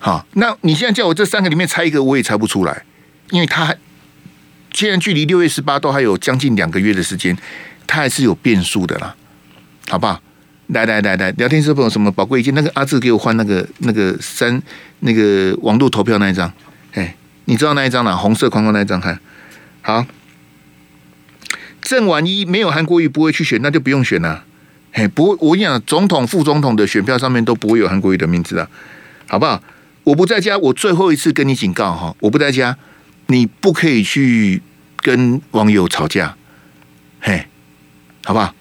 [0.00, 2.82] 好，那你现在叫我这三个里面猜一个，我也猜不出来，
[3.30, 3.74] 因为他
[4.72, 7.34] 现在距离六月十八都还有将近两个月的时间，
[7.86, 9.14] 他还是有变数的啦，
[9.88, 10.20] 好不好？
[10.68, 12.54] 来来来来，聊天室朋友什么宝贵意见？
[12.54, 14.60] 那个阿志给我换那个那个三
[15.00, 16.50] 那个网络投票那一张，
[16.92, 18.16] 哎，你知道那一张吗？
[18.16, 19.18] 红色框框那一张，看
[19.82, 20.06] 好。
[21.82, 24.42] 郑婉一没有韩国瑜不会去选，那就不用选了。
[24.90, 28.66] 嘿，不，我跟你讲，总统、副总统的选票上面都不会有韩国瑜的名字啊，
[29.28, 29.62] 好不好？
[30.04, 32.74] 我不在家，我最后一次跟你警告哈，我不在家，
[33.26, 34.62] 你不可以去
[35.02, 36.34] 跟网友吵架，
[37.20, 37.46] 嘿，
[38.24, 38.54] 好不好？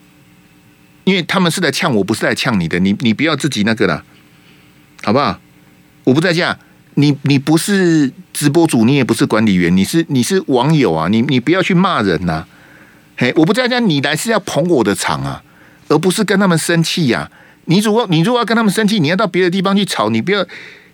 [1.03, 4.03] 因为他们是来呛我，不是来呛你的，你你不要自己那个了，
[5.03, 5.39] 好不好？
[6.05, 6.57] 我不在家，
[6.95, 12.45] 你你不是直播主，你也不是管理员，你是你是网友啊，你你不要去骂人呐、
[13.17, 15.43] 嘿，我不在家，你来是要捧我的场啊，
[15.87, 17.29] 而不是跟他们生气呀、
[17.65, 20.45] 你如果你如果要跟他们生气，你要到别的地方去吵，你不要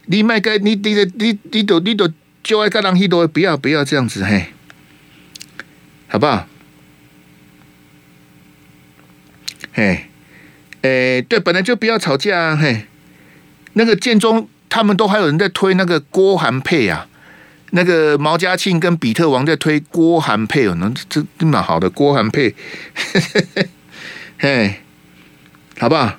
[0.05, 2.09] 你麦个你你的你你都你都
[2.43, 4.47] 就爱跟人去多，不要不要这样子嘿，
[6.07, 6.47] 好不好？
[9.73, 10.09] 嘿，
[10.81, 12.55] 诶，对，本来就不要吵架啊！
[12.55, 12.85] 嘿，
[13.73, 17.07] 那个建中他们都还有人在推那个郭韩佩啊，
[17.71, 22.55] 那个毛家庆跟比特王在推郭韩佩哦，那这这蛮好的郭韩佩，
[24.39, 24.81] 嘿，
[25.79, 26.17] 好不好？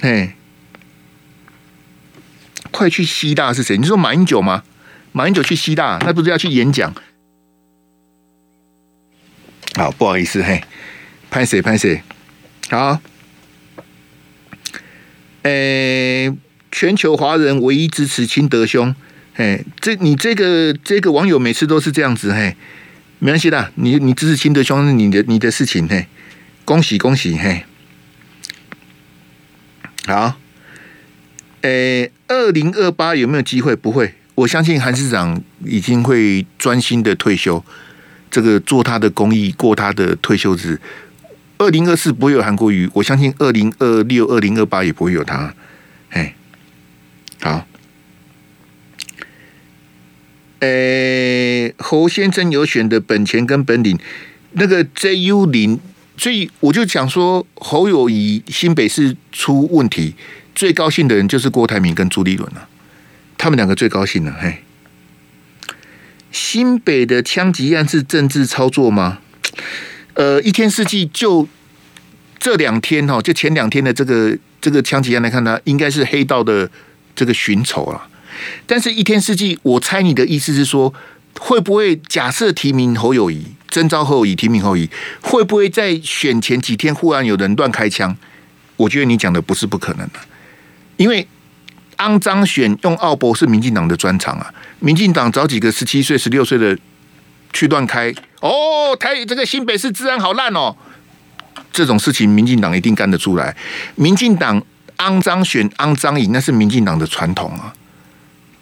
[0.00, 0.32] 嘿，
[2.70, 3.76] 快去西大是谁？
[3.76, 4.62] 你说马英九吗？
[5.12, 6.94] 马英九去西大，他不是要去演讲？
[9.74, 10.62] 好，不好意思，嘿，
[11.30, 12.02] 拍谁拍谁？
[12.72, 12.98] 好，
[15.42, 16.32] 诶、
[16.70, 18.94] 全球华人唯一支持清德兄，
[19.34, 22.56] 嘿，这你这个这个网友每次都是这样子，嘿，
[23.18, 26.06] 没关系的，你你支持清德兄是你的你的事情，嘿，
[26.64, 27.66] 恭喜恭喜，嘿，
[30.06, 30.38] 好，
[31.60, 33.76] 诶、欸，二零二八有没有机会？
[33.76, 37.62] 不会，我相信韩市长已经会专心的退休，
[38.30, 40.80] 这个做他的公益，过他的退休日。
[41.62, 45.54] 二零二四不会有韩国瑜，我相信二零二六、二零二八也不会有他。
[46.10, 46.34] 哎，
[47.40, 47.64] 好，
[50.58, 53.96] 诶，侯先生有选的本钱跟本领，
[54.54, 55.78] 那个 JU 零，
[56.16, 60.16] 所以我就讲说，侯友谊新北市出问题，
[60.56, 62.68] 最高兴的人就是郭台铭跟朱立伦了，
[63.38, 64.36] 他们两个最高兴了。
[64.40, 64.64] 嘿，
[66.32, 69.20] 新北的枪击案是政治操作吗？
[70.14, 71.48] 呃，一天四季就
[72.38, 76.70] 这两天哈，就前两天的这个这个枪击案来看呢，应该是黑道的
[77.16, 78.08] 这个寻仇了。
[78.66, 80.92] 但是，一天四季，我猜你的意思是说，
[81.38, 84.90] 会不会假设提名侯友谊，征召侯友谊，提名侯友谊，
[85.22, 88.16] 会不会在选前几天忽然有人乱开枪？
[88.76, 90.20] 我觉得你讲的不是不可能的，
[90.96, 91.26] 因为
[91.98, 96.76] 肮脏选用奥博是民进党的专长啊，民进党找几个十七岁、十六岁的。
[97.54, 98.10] 去乱开
[98.42, 100.74] 哦，台这个新北市治安好烂哦，
[101.72, 103.56] 这种事情民进党一定干得出来。
[103.94, 104.60] 民进党
[104.98, 107.72] 肮脏选肮脏赢，那是民进党的传统啊！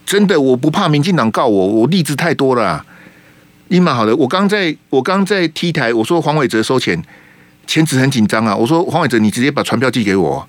[0.05, 2.85] 真的，我不怕民进党告我，我例子太多了啊。
[3.69, 7.03] 立马好的，我刚在我刚在 T 台，我说黄伟哲收钱，
[7.67, 8.55] 钱子很紧张啊。
[8.55, 10.49] 我说黄伟哲，你直接把传票寄给我，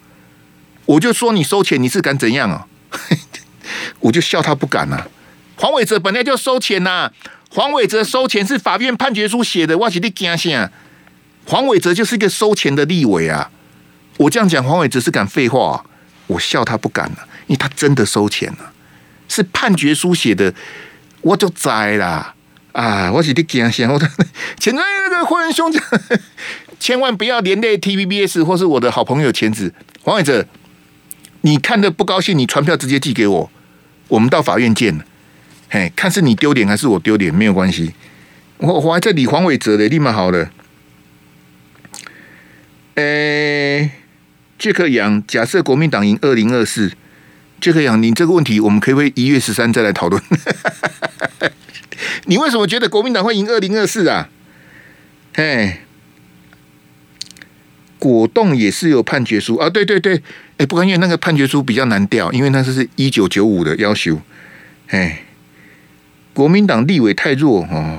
[0.85, 2.67] 我就说你收钱，你是敢怎样啊？
[4.01, 5.07] 我就笑他不敢啊。
[5.55, 7.11] 黄伟哲本来就收钱呐、啊，
[7.53, 10.71] 黄伟哲收钱是法院判决书写的，我是你惊啥？
[11.45, 13.51] 黄伟哲就是一个收钱的立委啊！
[14.15, 15.85] 我这样讲，黄伟哲是敢废话、
[16.27, 18.73] 我笑他不敢了、啊，因为他真的收钱了、啊，
[19.27, 20.53] 是判决书写的，
[21.19, 22.33] 我就栽啦
[22.71, 23.11] 啊！
[23.11, 23.91] 我是你惊啥？
[23.91, 23.99] 我
[24.57, 24.81] 前面
[25.11, 25.83] 那个霍元兄讲，
[26.79, 29.73] 千万不要连累 TVBS 或是我的好朋友钱子
[30.03, 30.45] 黄伟哲，
[31.41, 33.51] 你看的不高兴，你传票直接寄给我，
[34.07, 35.05] 我们到法院见。
[35.73, 37.93] 嘿，看是你丢脸还是我丢脸，没有关系。
[38.57, 40.51] 我我还在理黄伟哲的，立马好了。
[42.95, 43.91] 诶，
[44.59, 46.91] 杰克杨，假设国民党赢二零二四，
[47.61, 50.21] 杰克杨，你这个问题我们可不可以一月十三再来讨论？
[52.25, 54.27] 你为什么觉得国民党会赢二零二四啊？
[55.33, 55.77] 嘿，
[57.97, 59.69] 果冻也是有判决书啊？
[59.69, 60.21] 对对对，
[60.57, 64.19] 哎，不过因为那个判决书比较难调，因为那是是一九九五的要求。
[64.87, 65.23] 哎，
[66.33, 67.97] 国民党立委太弱哦。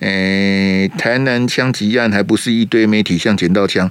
[0.00, 3.90] 诶，台南枪击案还不是一堆媒体像捡到枪？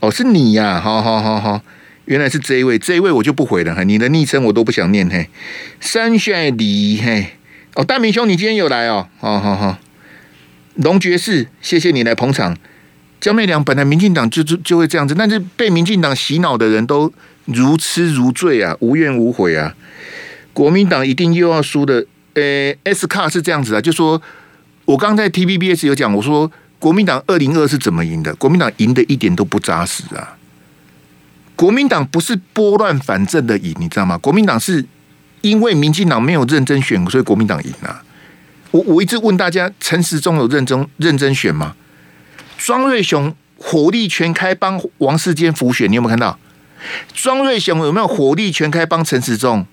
[0.00, 1.62] 哦，是你呀、好好好好，
[2.06, 3.82] 原来是这一位，这一位我就不回了哈。
[3.82, 5.28] 你的昵称我都不想念嘿。
[5.78, 7.32] 山帅里嘿，
[7.74, 9.08] 哦，大明兄，你今天有来哦？
[9.18, 9.78] 好好好，
[10.76, 12.56] 龙爵士，谢谢你来捧场。
[13.20, 17.12] 江媚良本来民进党就就就会这样子，但是被民进党洗脑的人都
[17.44, 19.74] 如痴如醉啊，无怨无悔啊。
[20.52, 22.06] 国民党一定又要输的。
[22.34, 24.20] 诶，S 卡是这样子啊，就说。
[24.86, 28.34] 我刚在 TVBS 有讲，我说国民党二零二是怎么赢的？
[28.34, 30.36] 国民党赢的一点都不扎实啊！
[31.54, 34.18] 国民党不是拨乱反正的赢，你知道吗？
[34.18, 34.84] 国民党是
[35.42, 38.02] 因为民进党没有认真选，所以国民党赢啊！
[38.72, 41.76] 我我一直问大家，陈时中有认真认真选吗？
[42.58, 46.36] 庄瑞雄火力全开帮王世坚辅选，你有没有看到？
[47.14, 49.64] 庄瑞雄有没有火力全开帮陈时中？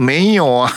[0.00, 0.72] 没有啊！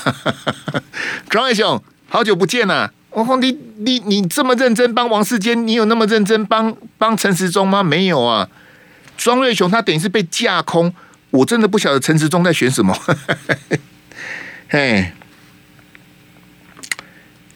[1.29, 2.91] 庄瑞雄，好久不见了。
[3.11, 7.81] 我说你你你这么认真帮王世坚，你有那么认真帮帮陈时中吗？
[7.81, 8.49] 没有啊，
[9.15, 10.93] 庄瑞雄他等于是被架空，
[11.29, 12.93] 我真的不晓得陈时中在选什么。
[14.67, 15.13] 嘿，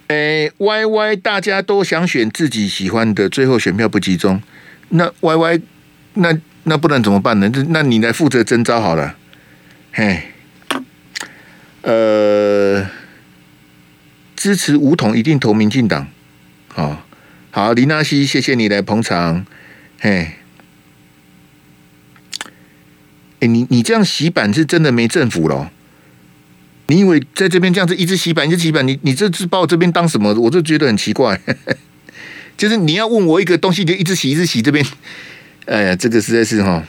[0.08, 4.42] 哎，Y Y 大家都想选自己喜欢的，最后选票不集中，
[4.90, 5.62] 那 Y Y
[6.14, 7.52] 那那不能怎么办呢？
[7.68, 9.18] 那你来负责征召好了。
[9.92, 10.32] 嘿，
[11.92, 12.88] 呃。
[14.40, 16.08] 支持吴统一定投民进党，
[16.68, 17.04] 好，
[17.50, 19.48] 好，林纳西，谢谢你来捧场，
[20.00, 20.34] 嘿，
[23.40, 25.72] 哎、你你这样洗版是真的没政府了？
[26.86, 30.32] 你以为在这边这样子一直洗版一直洗版，你你这是把我这边当什么？
[30.36, 31.42] 我就觉得很奇怪，
[32.56, 34.86] 就是你要问我一个东西，就一直洗一直洗这边，
[35.66, 36.86] 哎，这个实在是哈，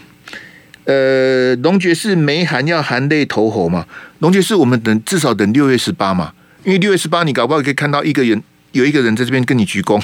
[0.89, 3.87] 呃，龙爵士没含要含泪投吼嘛？
[4.21, 6.33] 龙爵士，我们等至少等六月十八嘛。
[6.65, 10.03] 因为六月十八，你搞不好可以看到一个人，有一个人在这边跟你鞠躬，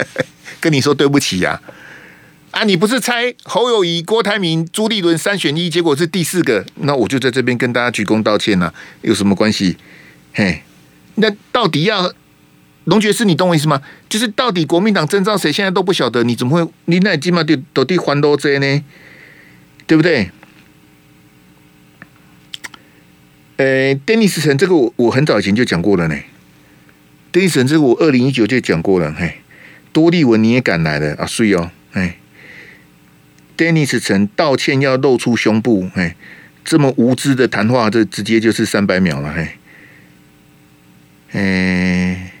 [0.58, 1.60] 跟你说对不起呀、
[2.50, 2.64] 啊！
[2.64, 8.72] 你不是猜侯友宜、郭台铭、朱立伦三选一，结果是第四个，那我就在这边跟大家鞠躬道歉了、
[9.02, 9.76] 有什么关系？
[10.32, 10.62] 嘿，
[11.16, 12.10] 那到底要
[12.84, 13.82] 龙爵士，你懂我意思吗？
[14.08, 16.72] 就是到底国民党征召谁，现在都不晓得，你怎么会？
[16.86, 18.82] 你那起码得到底还多这呢？
[19.92, 20.30] 对不对？
[23.58, 26.16] 呃，丹尼斯城这个我我很早以前就讲过了呢。
[27.30, 29.40] 丹尼斯城这个我二零一九就讲过了，嘿，
[29.92, 31.26] 多利文你也敢来了啊？
[31.26, 32.16] 所以哦，哎，
[33.54, 36.16] 丹尼斯城道歉要露出胸部，哎，
[36.64, 39.48] 这么无知的谈话，这直接就是三百秒了，嘿。
[41.32, 42.32] 哎，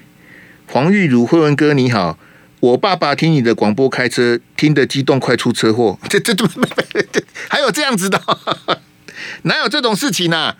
[0.64, 2.18] 黄玉茹、慧文哥你好，
[2.62, 6.46] 我爸爸听你的广播开车，听得激动快出车祸， 这这这
[7.48, 8.22] 还有这样子的，
[9.42, 10.54] 哪有这种事情呢、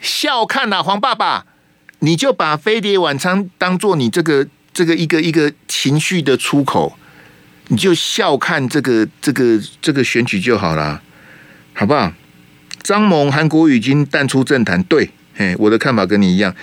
[0.00, 1.44] 笑看呐、黄爸爸，
[1.98, 6.96] 你就把飞碟晚餐当做你这个这个一个一个情绪的出口，
[7.66, 11.02] 你就笑看这个这个这个选举就好了，
[11.72, 12.12] 好不好？
[12.84, 16.54] 张萌韩国瑜已经淡出政坛，对，嘿，我的看法跟你一样。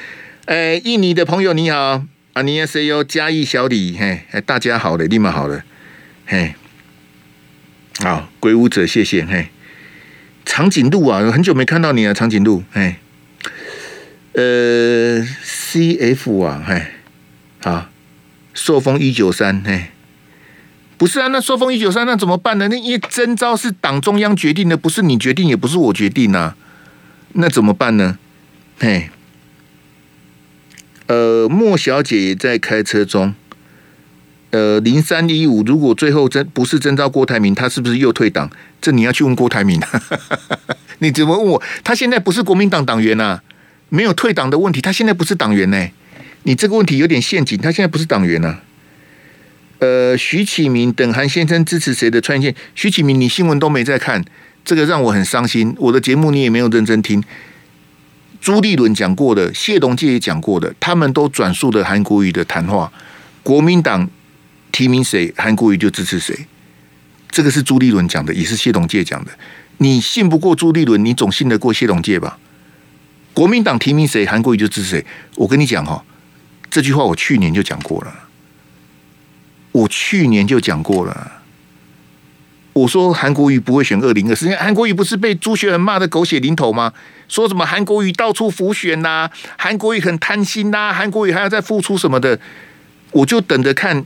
[0.45, 2.01] 哎，印尼的朋友你好，
[2.33, 5.63] 阿尼亚 CEO 嘉义小李，嘿，大家好了，立马好了，
[6.25, 6.55] 嘿，
[7.99, 9.49] 好，鬼舞者谢谢，嘿，
[10.43, 12.95] 长颈鹿啊，很久没看到你了，长颈鹿，嘿。
[14.33, 16.87] 呃，C F 啊，嘿，
[17.61, 17.91] 好，
[18.55, 19.91] 朔风一九三，嘿，
[20.97, 22.67] 不是啊，那朔风一九三那怎么办呢？
[22.67, 26.55] 那因为征召是党中央决定的，不是你决定，也不是我决定啊，
[27.33, 28.17] 那怎么办呢？
[28.79, 29.11] 嘿，
[31.07, 33.33] 呃，莫小姐也在开车中，
[34.51, 38.49] 呃，零三一五，如果最后真不是征召郭台铭，他是不是又退党？
[38.81, 39.81] 这你要去问郭台铭，
[40.99, 41.63] 你怎么问我？
[41.83, 43.43] 他现在不是国民党党员呐、啊。
[43.89, 45.87] 没有退党的问题，他现在不是党员呢。
[46.43, 48.57] 你这个问题有点陷阱，他现在不是党员呢。
[49.77, 52.55] 呃，徐启明等韩先生支持谁的穿线？
[52.73, 54.25] 徐启明，你新闻都没在看，
[54.65, 55.75] 这个让我很伤心。
[55.77, 57.23] 我的节目你也没有认真听。
[58.43, 62.91] 朱立伦讲过的，谢龙介也讲过的，他们都转述的韩国瑜的谈话。
[63.41, 64.09] 国民党
[64.69, 66.45] 提名谁，韩国瑜就支持谁。
[67.31, 69.31] 这个是朱立伦讲的，也是谢龙介讲的。
[69.77, 72.37] 你信不过朱立伦，你总信得过谢龙介吧？
[73.33, 75.05] 国民党提名谁，韩国瑜就支持谁。
[75.37, 76.03] 我跟你讲哈，
[76.69, 78.13] 这句话我去年就讲过了。
[79.71, 81.42] 我去年就讲过了，
[82.73, 86.91] 我说韩国瑜不会选二零二四，韩国瑜不是被朱学恒骂的狗血淋头吗？
[87.29, 92.39] 说什么韩国瑜到处浮选呐、韩国瑜很贪心呐、韩国瑜还要再付出什么的，
[93.11, 94.03] 我就等着看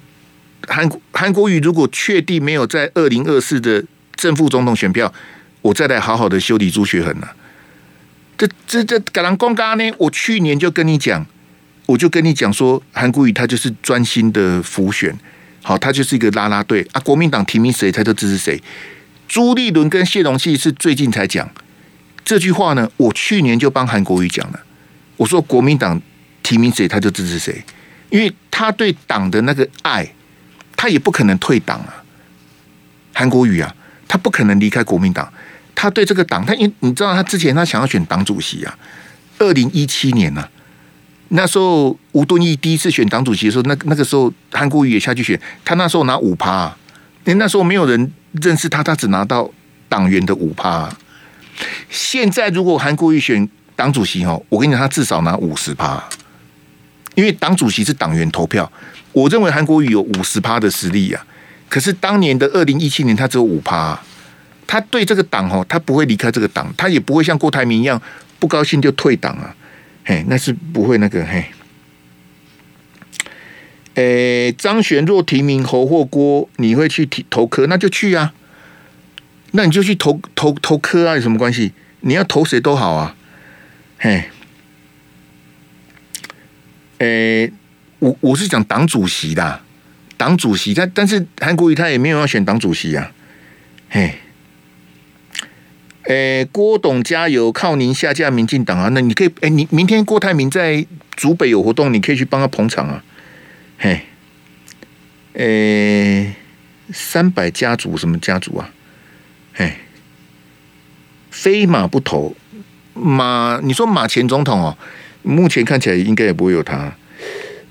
[0.68, 3.84] 韩韩国瑜如果确定没有在二零二四的
[4.16, 5.14] 正副总统选票，
[5.62, 7.34] 我再来好好的修理朱学恒了。
[8.38, 9.92] 这这这敢人公干呢？
[9.98, 11.26] 我去年就跟你讲，
[11.86, 15.18] 我就跟你讲说，韩国瑜他就是专心的浮选。
[15.68, 17.02] 好，他就是一个拉拉队啊！
[17.02, 18.64] 国民党提名谁，他就支持谁。
[19.28, 21.46] 朱立伦跟谢龙介是最近才讲
[22.24, 22.90] 这句话呢。
[22.96, 24.60] 我去年就帮韩国瑜讲了，
[25.18, 26.02] 我说国民党
[26.42, 27.62] 提名谁，他就支持谁，
[28.10, 30.10] 因为他对党的那个爱，
[30.78, 32.02] 他也不可能退党啊。
[33.12, 33.76] 韩国瑜啊，
[34.08, 35.30] 他不可能离开国民党，
[35.76, 38.80] 他对这个党，他因你知道，他之前他想要选党主席啊，
[39.40, 40.50] 二零一七年呢、啊。
[41.30, 46.68] 那时候吴敦义第一次选党主席的时候，那那个时候韩国瑜也下去选，他那时候拿五趴，
[47.26, 48.12] 因为那时候没有人
[48.42, 49.50] 认识他，他只拿到
[49.90, 50.90] 党员的五趴。
[51.90, 56.02] 现在如果韩国瑜选党主席哦，我跟你讲，他至少拿五十趴，
[57.16, 58.72] 因为党主席是党员投票。
[59.12, 61.26] 我认为韩国瑜有五十趴的实力啊，
[61.68, 64.00] 可是当年的二零一七年他只有五趴，
[64.66, 68.00] 他对这个党哦，他不会离开这个党，他也不会像郭台铭一样
[68.40, 69.54] 不高兴就退党啊。
[70.08, 71.44] 嘿，那是不会那个嘿。
[73.96, 77.68] 诶，张悬若提名侯或郭，你会去提投科？
[77.68, 78.34] 那就去啊。
[79.52, 81.74] 那你就去投投投科啊，有什么关系？
[82.00, 83.18] 你要投谁都好啊。
[83.98, 84.30] 嘿，
[87.00, 87.52] 诶，
[88.00, 89.60] 我我是讲党主席的，
[90.16, 93.12] 党主席，但但是韩国瑜他也没有要选党主席啊。
[93.90, 94.14] 嘿。
[96.08, 98.90] 诶，郭董加油，靠您下架民进党啊！
[98.94, 100.86] 那你可以，诶，你明天郭台铭在
[101.18, 103.04] 竹北有活动，你可以去帮他捧场啊。
[103.78, 104.02] 嘿，
[105.34, 106.34] 诶，
[106.94, 108.70] 三百家族什么家族啊？
[109.54, 109.74] 嘿，
[111.30, 112.34] 非马不投，
[112.94, 114.78] 马，你说马前总统哦，
[115.24, 116.96] 目前看起来应该也不会有他。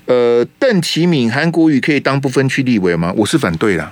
[0.05, 3.11] 呃，邓启敏、韩国瑜可以当不分区立委吗？
[3.17, 3.91] 我是反对的，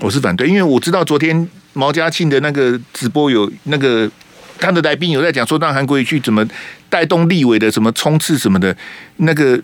[0.00, 1.48] 我是反对，因为我知道昨天。
[1.72, 4.10] 毛家庆的那个直播有那个
[4.58, 6.44] 他的来宾有在讲说，让韩国瑜去怎么
[6.88, 8.76] 带动立委的什么冲刺什么的，
[9.18, 9.58] 那个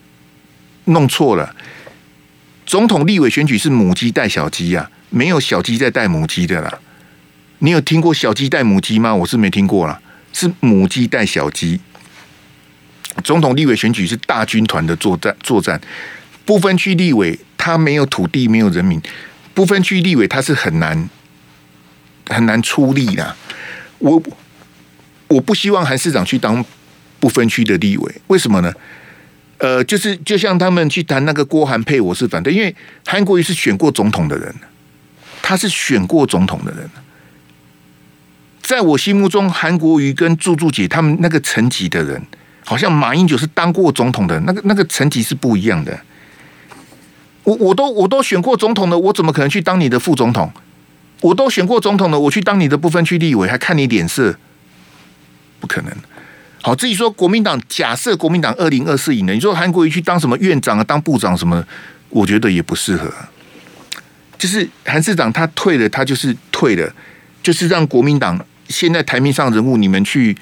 [0.85, 1.53] 弄错了。
[2.65, 6.79] 总统立委选举是母鸡带小鸡呀，没有小鸡在带母鸡的啦。
[7.59, 9.13] 你有听过小鸡带母鸡吗？
[9.13, 10.01] 我是没听过啦，
[10.33, 11.81] 是母鸡带小鸡。
[13.25, 15.81] 总统立委选举是大军团的作战作战，
[16.45, 19.03] 不分区立委他没有土地，没有人民，
[19.57, 21.09] 不分区立委他是很难。
[22.29, 23.37] 很难出力的，
[23.99, 24.21] 我
[25.29, 26.65] 我不希望韩市长去当
[27.21, 28.73] 不分区的立委，为什么呢？
[29.59, 32.75] 呃，就是就像他们去谈那个郭韩配，我是反对，因为
[33.07, 34.53] 韩国瑜是选过总统的人，
[35.41, 36.91] 他是选过总统的人，
[38.61, 42.21] 在我心目中，韩国瑜跟朱朱姐他们那个层级的人，
[42.65, 45.97] 好像马英九是当过总统的，那个那个层级是不一样的。
[47.47, 50.51] 我我都我都选过总统的，我怎么可能去当你的副总统？
[51.21, 54.37] 我都选过总统了，我去当你的不分区立委，还看你脸色？
[55.61, 55.93] 不可能。
[56.61, 61.65] 好，至于说国民党，假设国民党二零二四赢了，你说韩国瑜去当什么院长啊，当部长什么，
[62.09, 63.09] 我觉得也不适合。
[64.37, 66.93] 就是韩市长他退了，他就是退了，
[67.45, 70.37] 就是让国民党现在台面上人物，你们去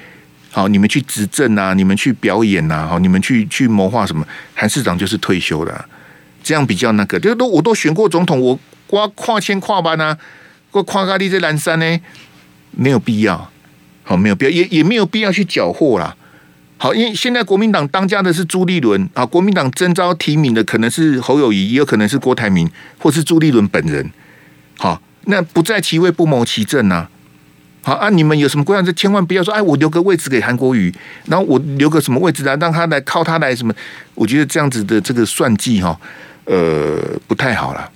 [0.51, 4.27] 好，你们去执政啊，你们去表演啊，好，你们去去谋划什么？
[4.55, 5.85] 韩市长就是退休了，
[6.45, 7.19] 这样比较那个。
[7.19, 10.15] 就是都我都选过总统，我跨跨千跨班啊。
[10.69, 11.99] 过跨咖喱这蓝山呢，
[12.71, 13.49] 没有必要，
[14.03, 16.13] 好，没有必要，也也没有必要去缴获啦。
[16.77, 22.69] 好，因为现在国民党当家的是朱立伦啊，国民党征召提名的可能是侯友谊，也有可能是郭台铭，
[22.99, 24.11] 或是朱立伦本人。
[24.77, 27.07] 好，那不在其位不谋其政呐。
[27.81, 28.81] 好啊，你们有什么规划？
[28.81, 30.93] 就千万不要说，哎，我留个位置给韩国瑜，
[31.27, 33.73] 然后我留个什么位置啊，让他来靠他来什么？
[34.13, 35.97] 我觉得这样子的这个算计哈，
[36.45, 37.91] 呃，不太好了。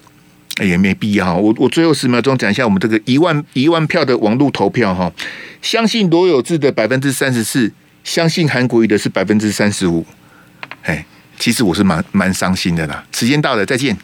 [0.62, 1.38] 也没必要。
[1.38, 5.10] 我我最后十秒钟讲一下我们这个一万一万票的网络投票哈，
[5.62, 7.72] 相信罗有志的百分之三十四，
[8.04, 10.06] 相信韩国瑜的是百分之三十五。
[10.84, 11.06] 哎，
[11.38, 13.06] 其实我是蛮蛮伤心的啦。
[13.14, 13.98] 时间到了，再见。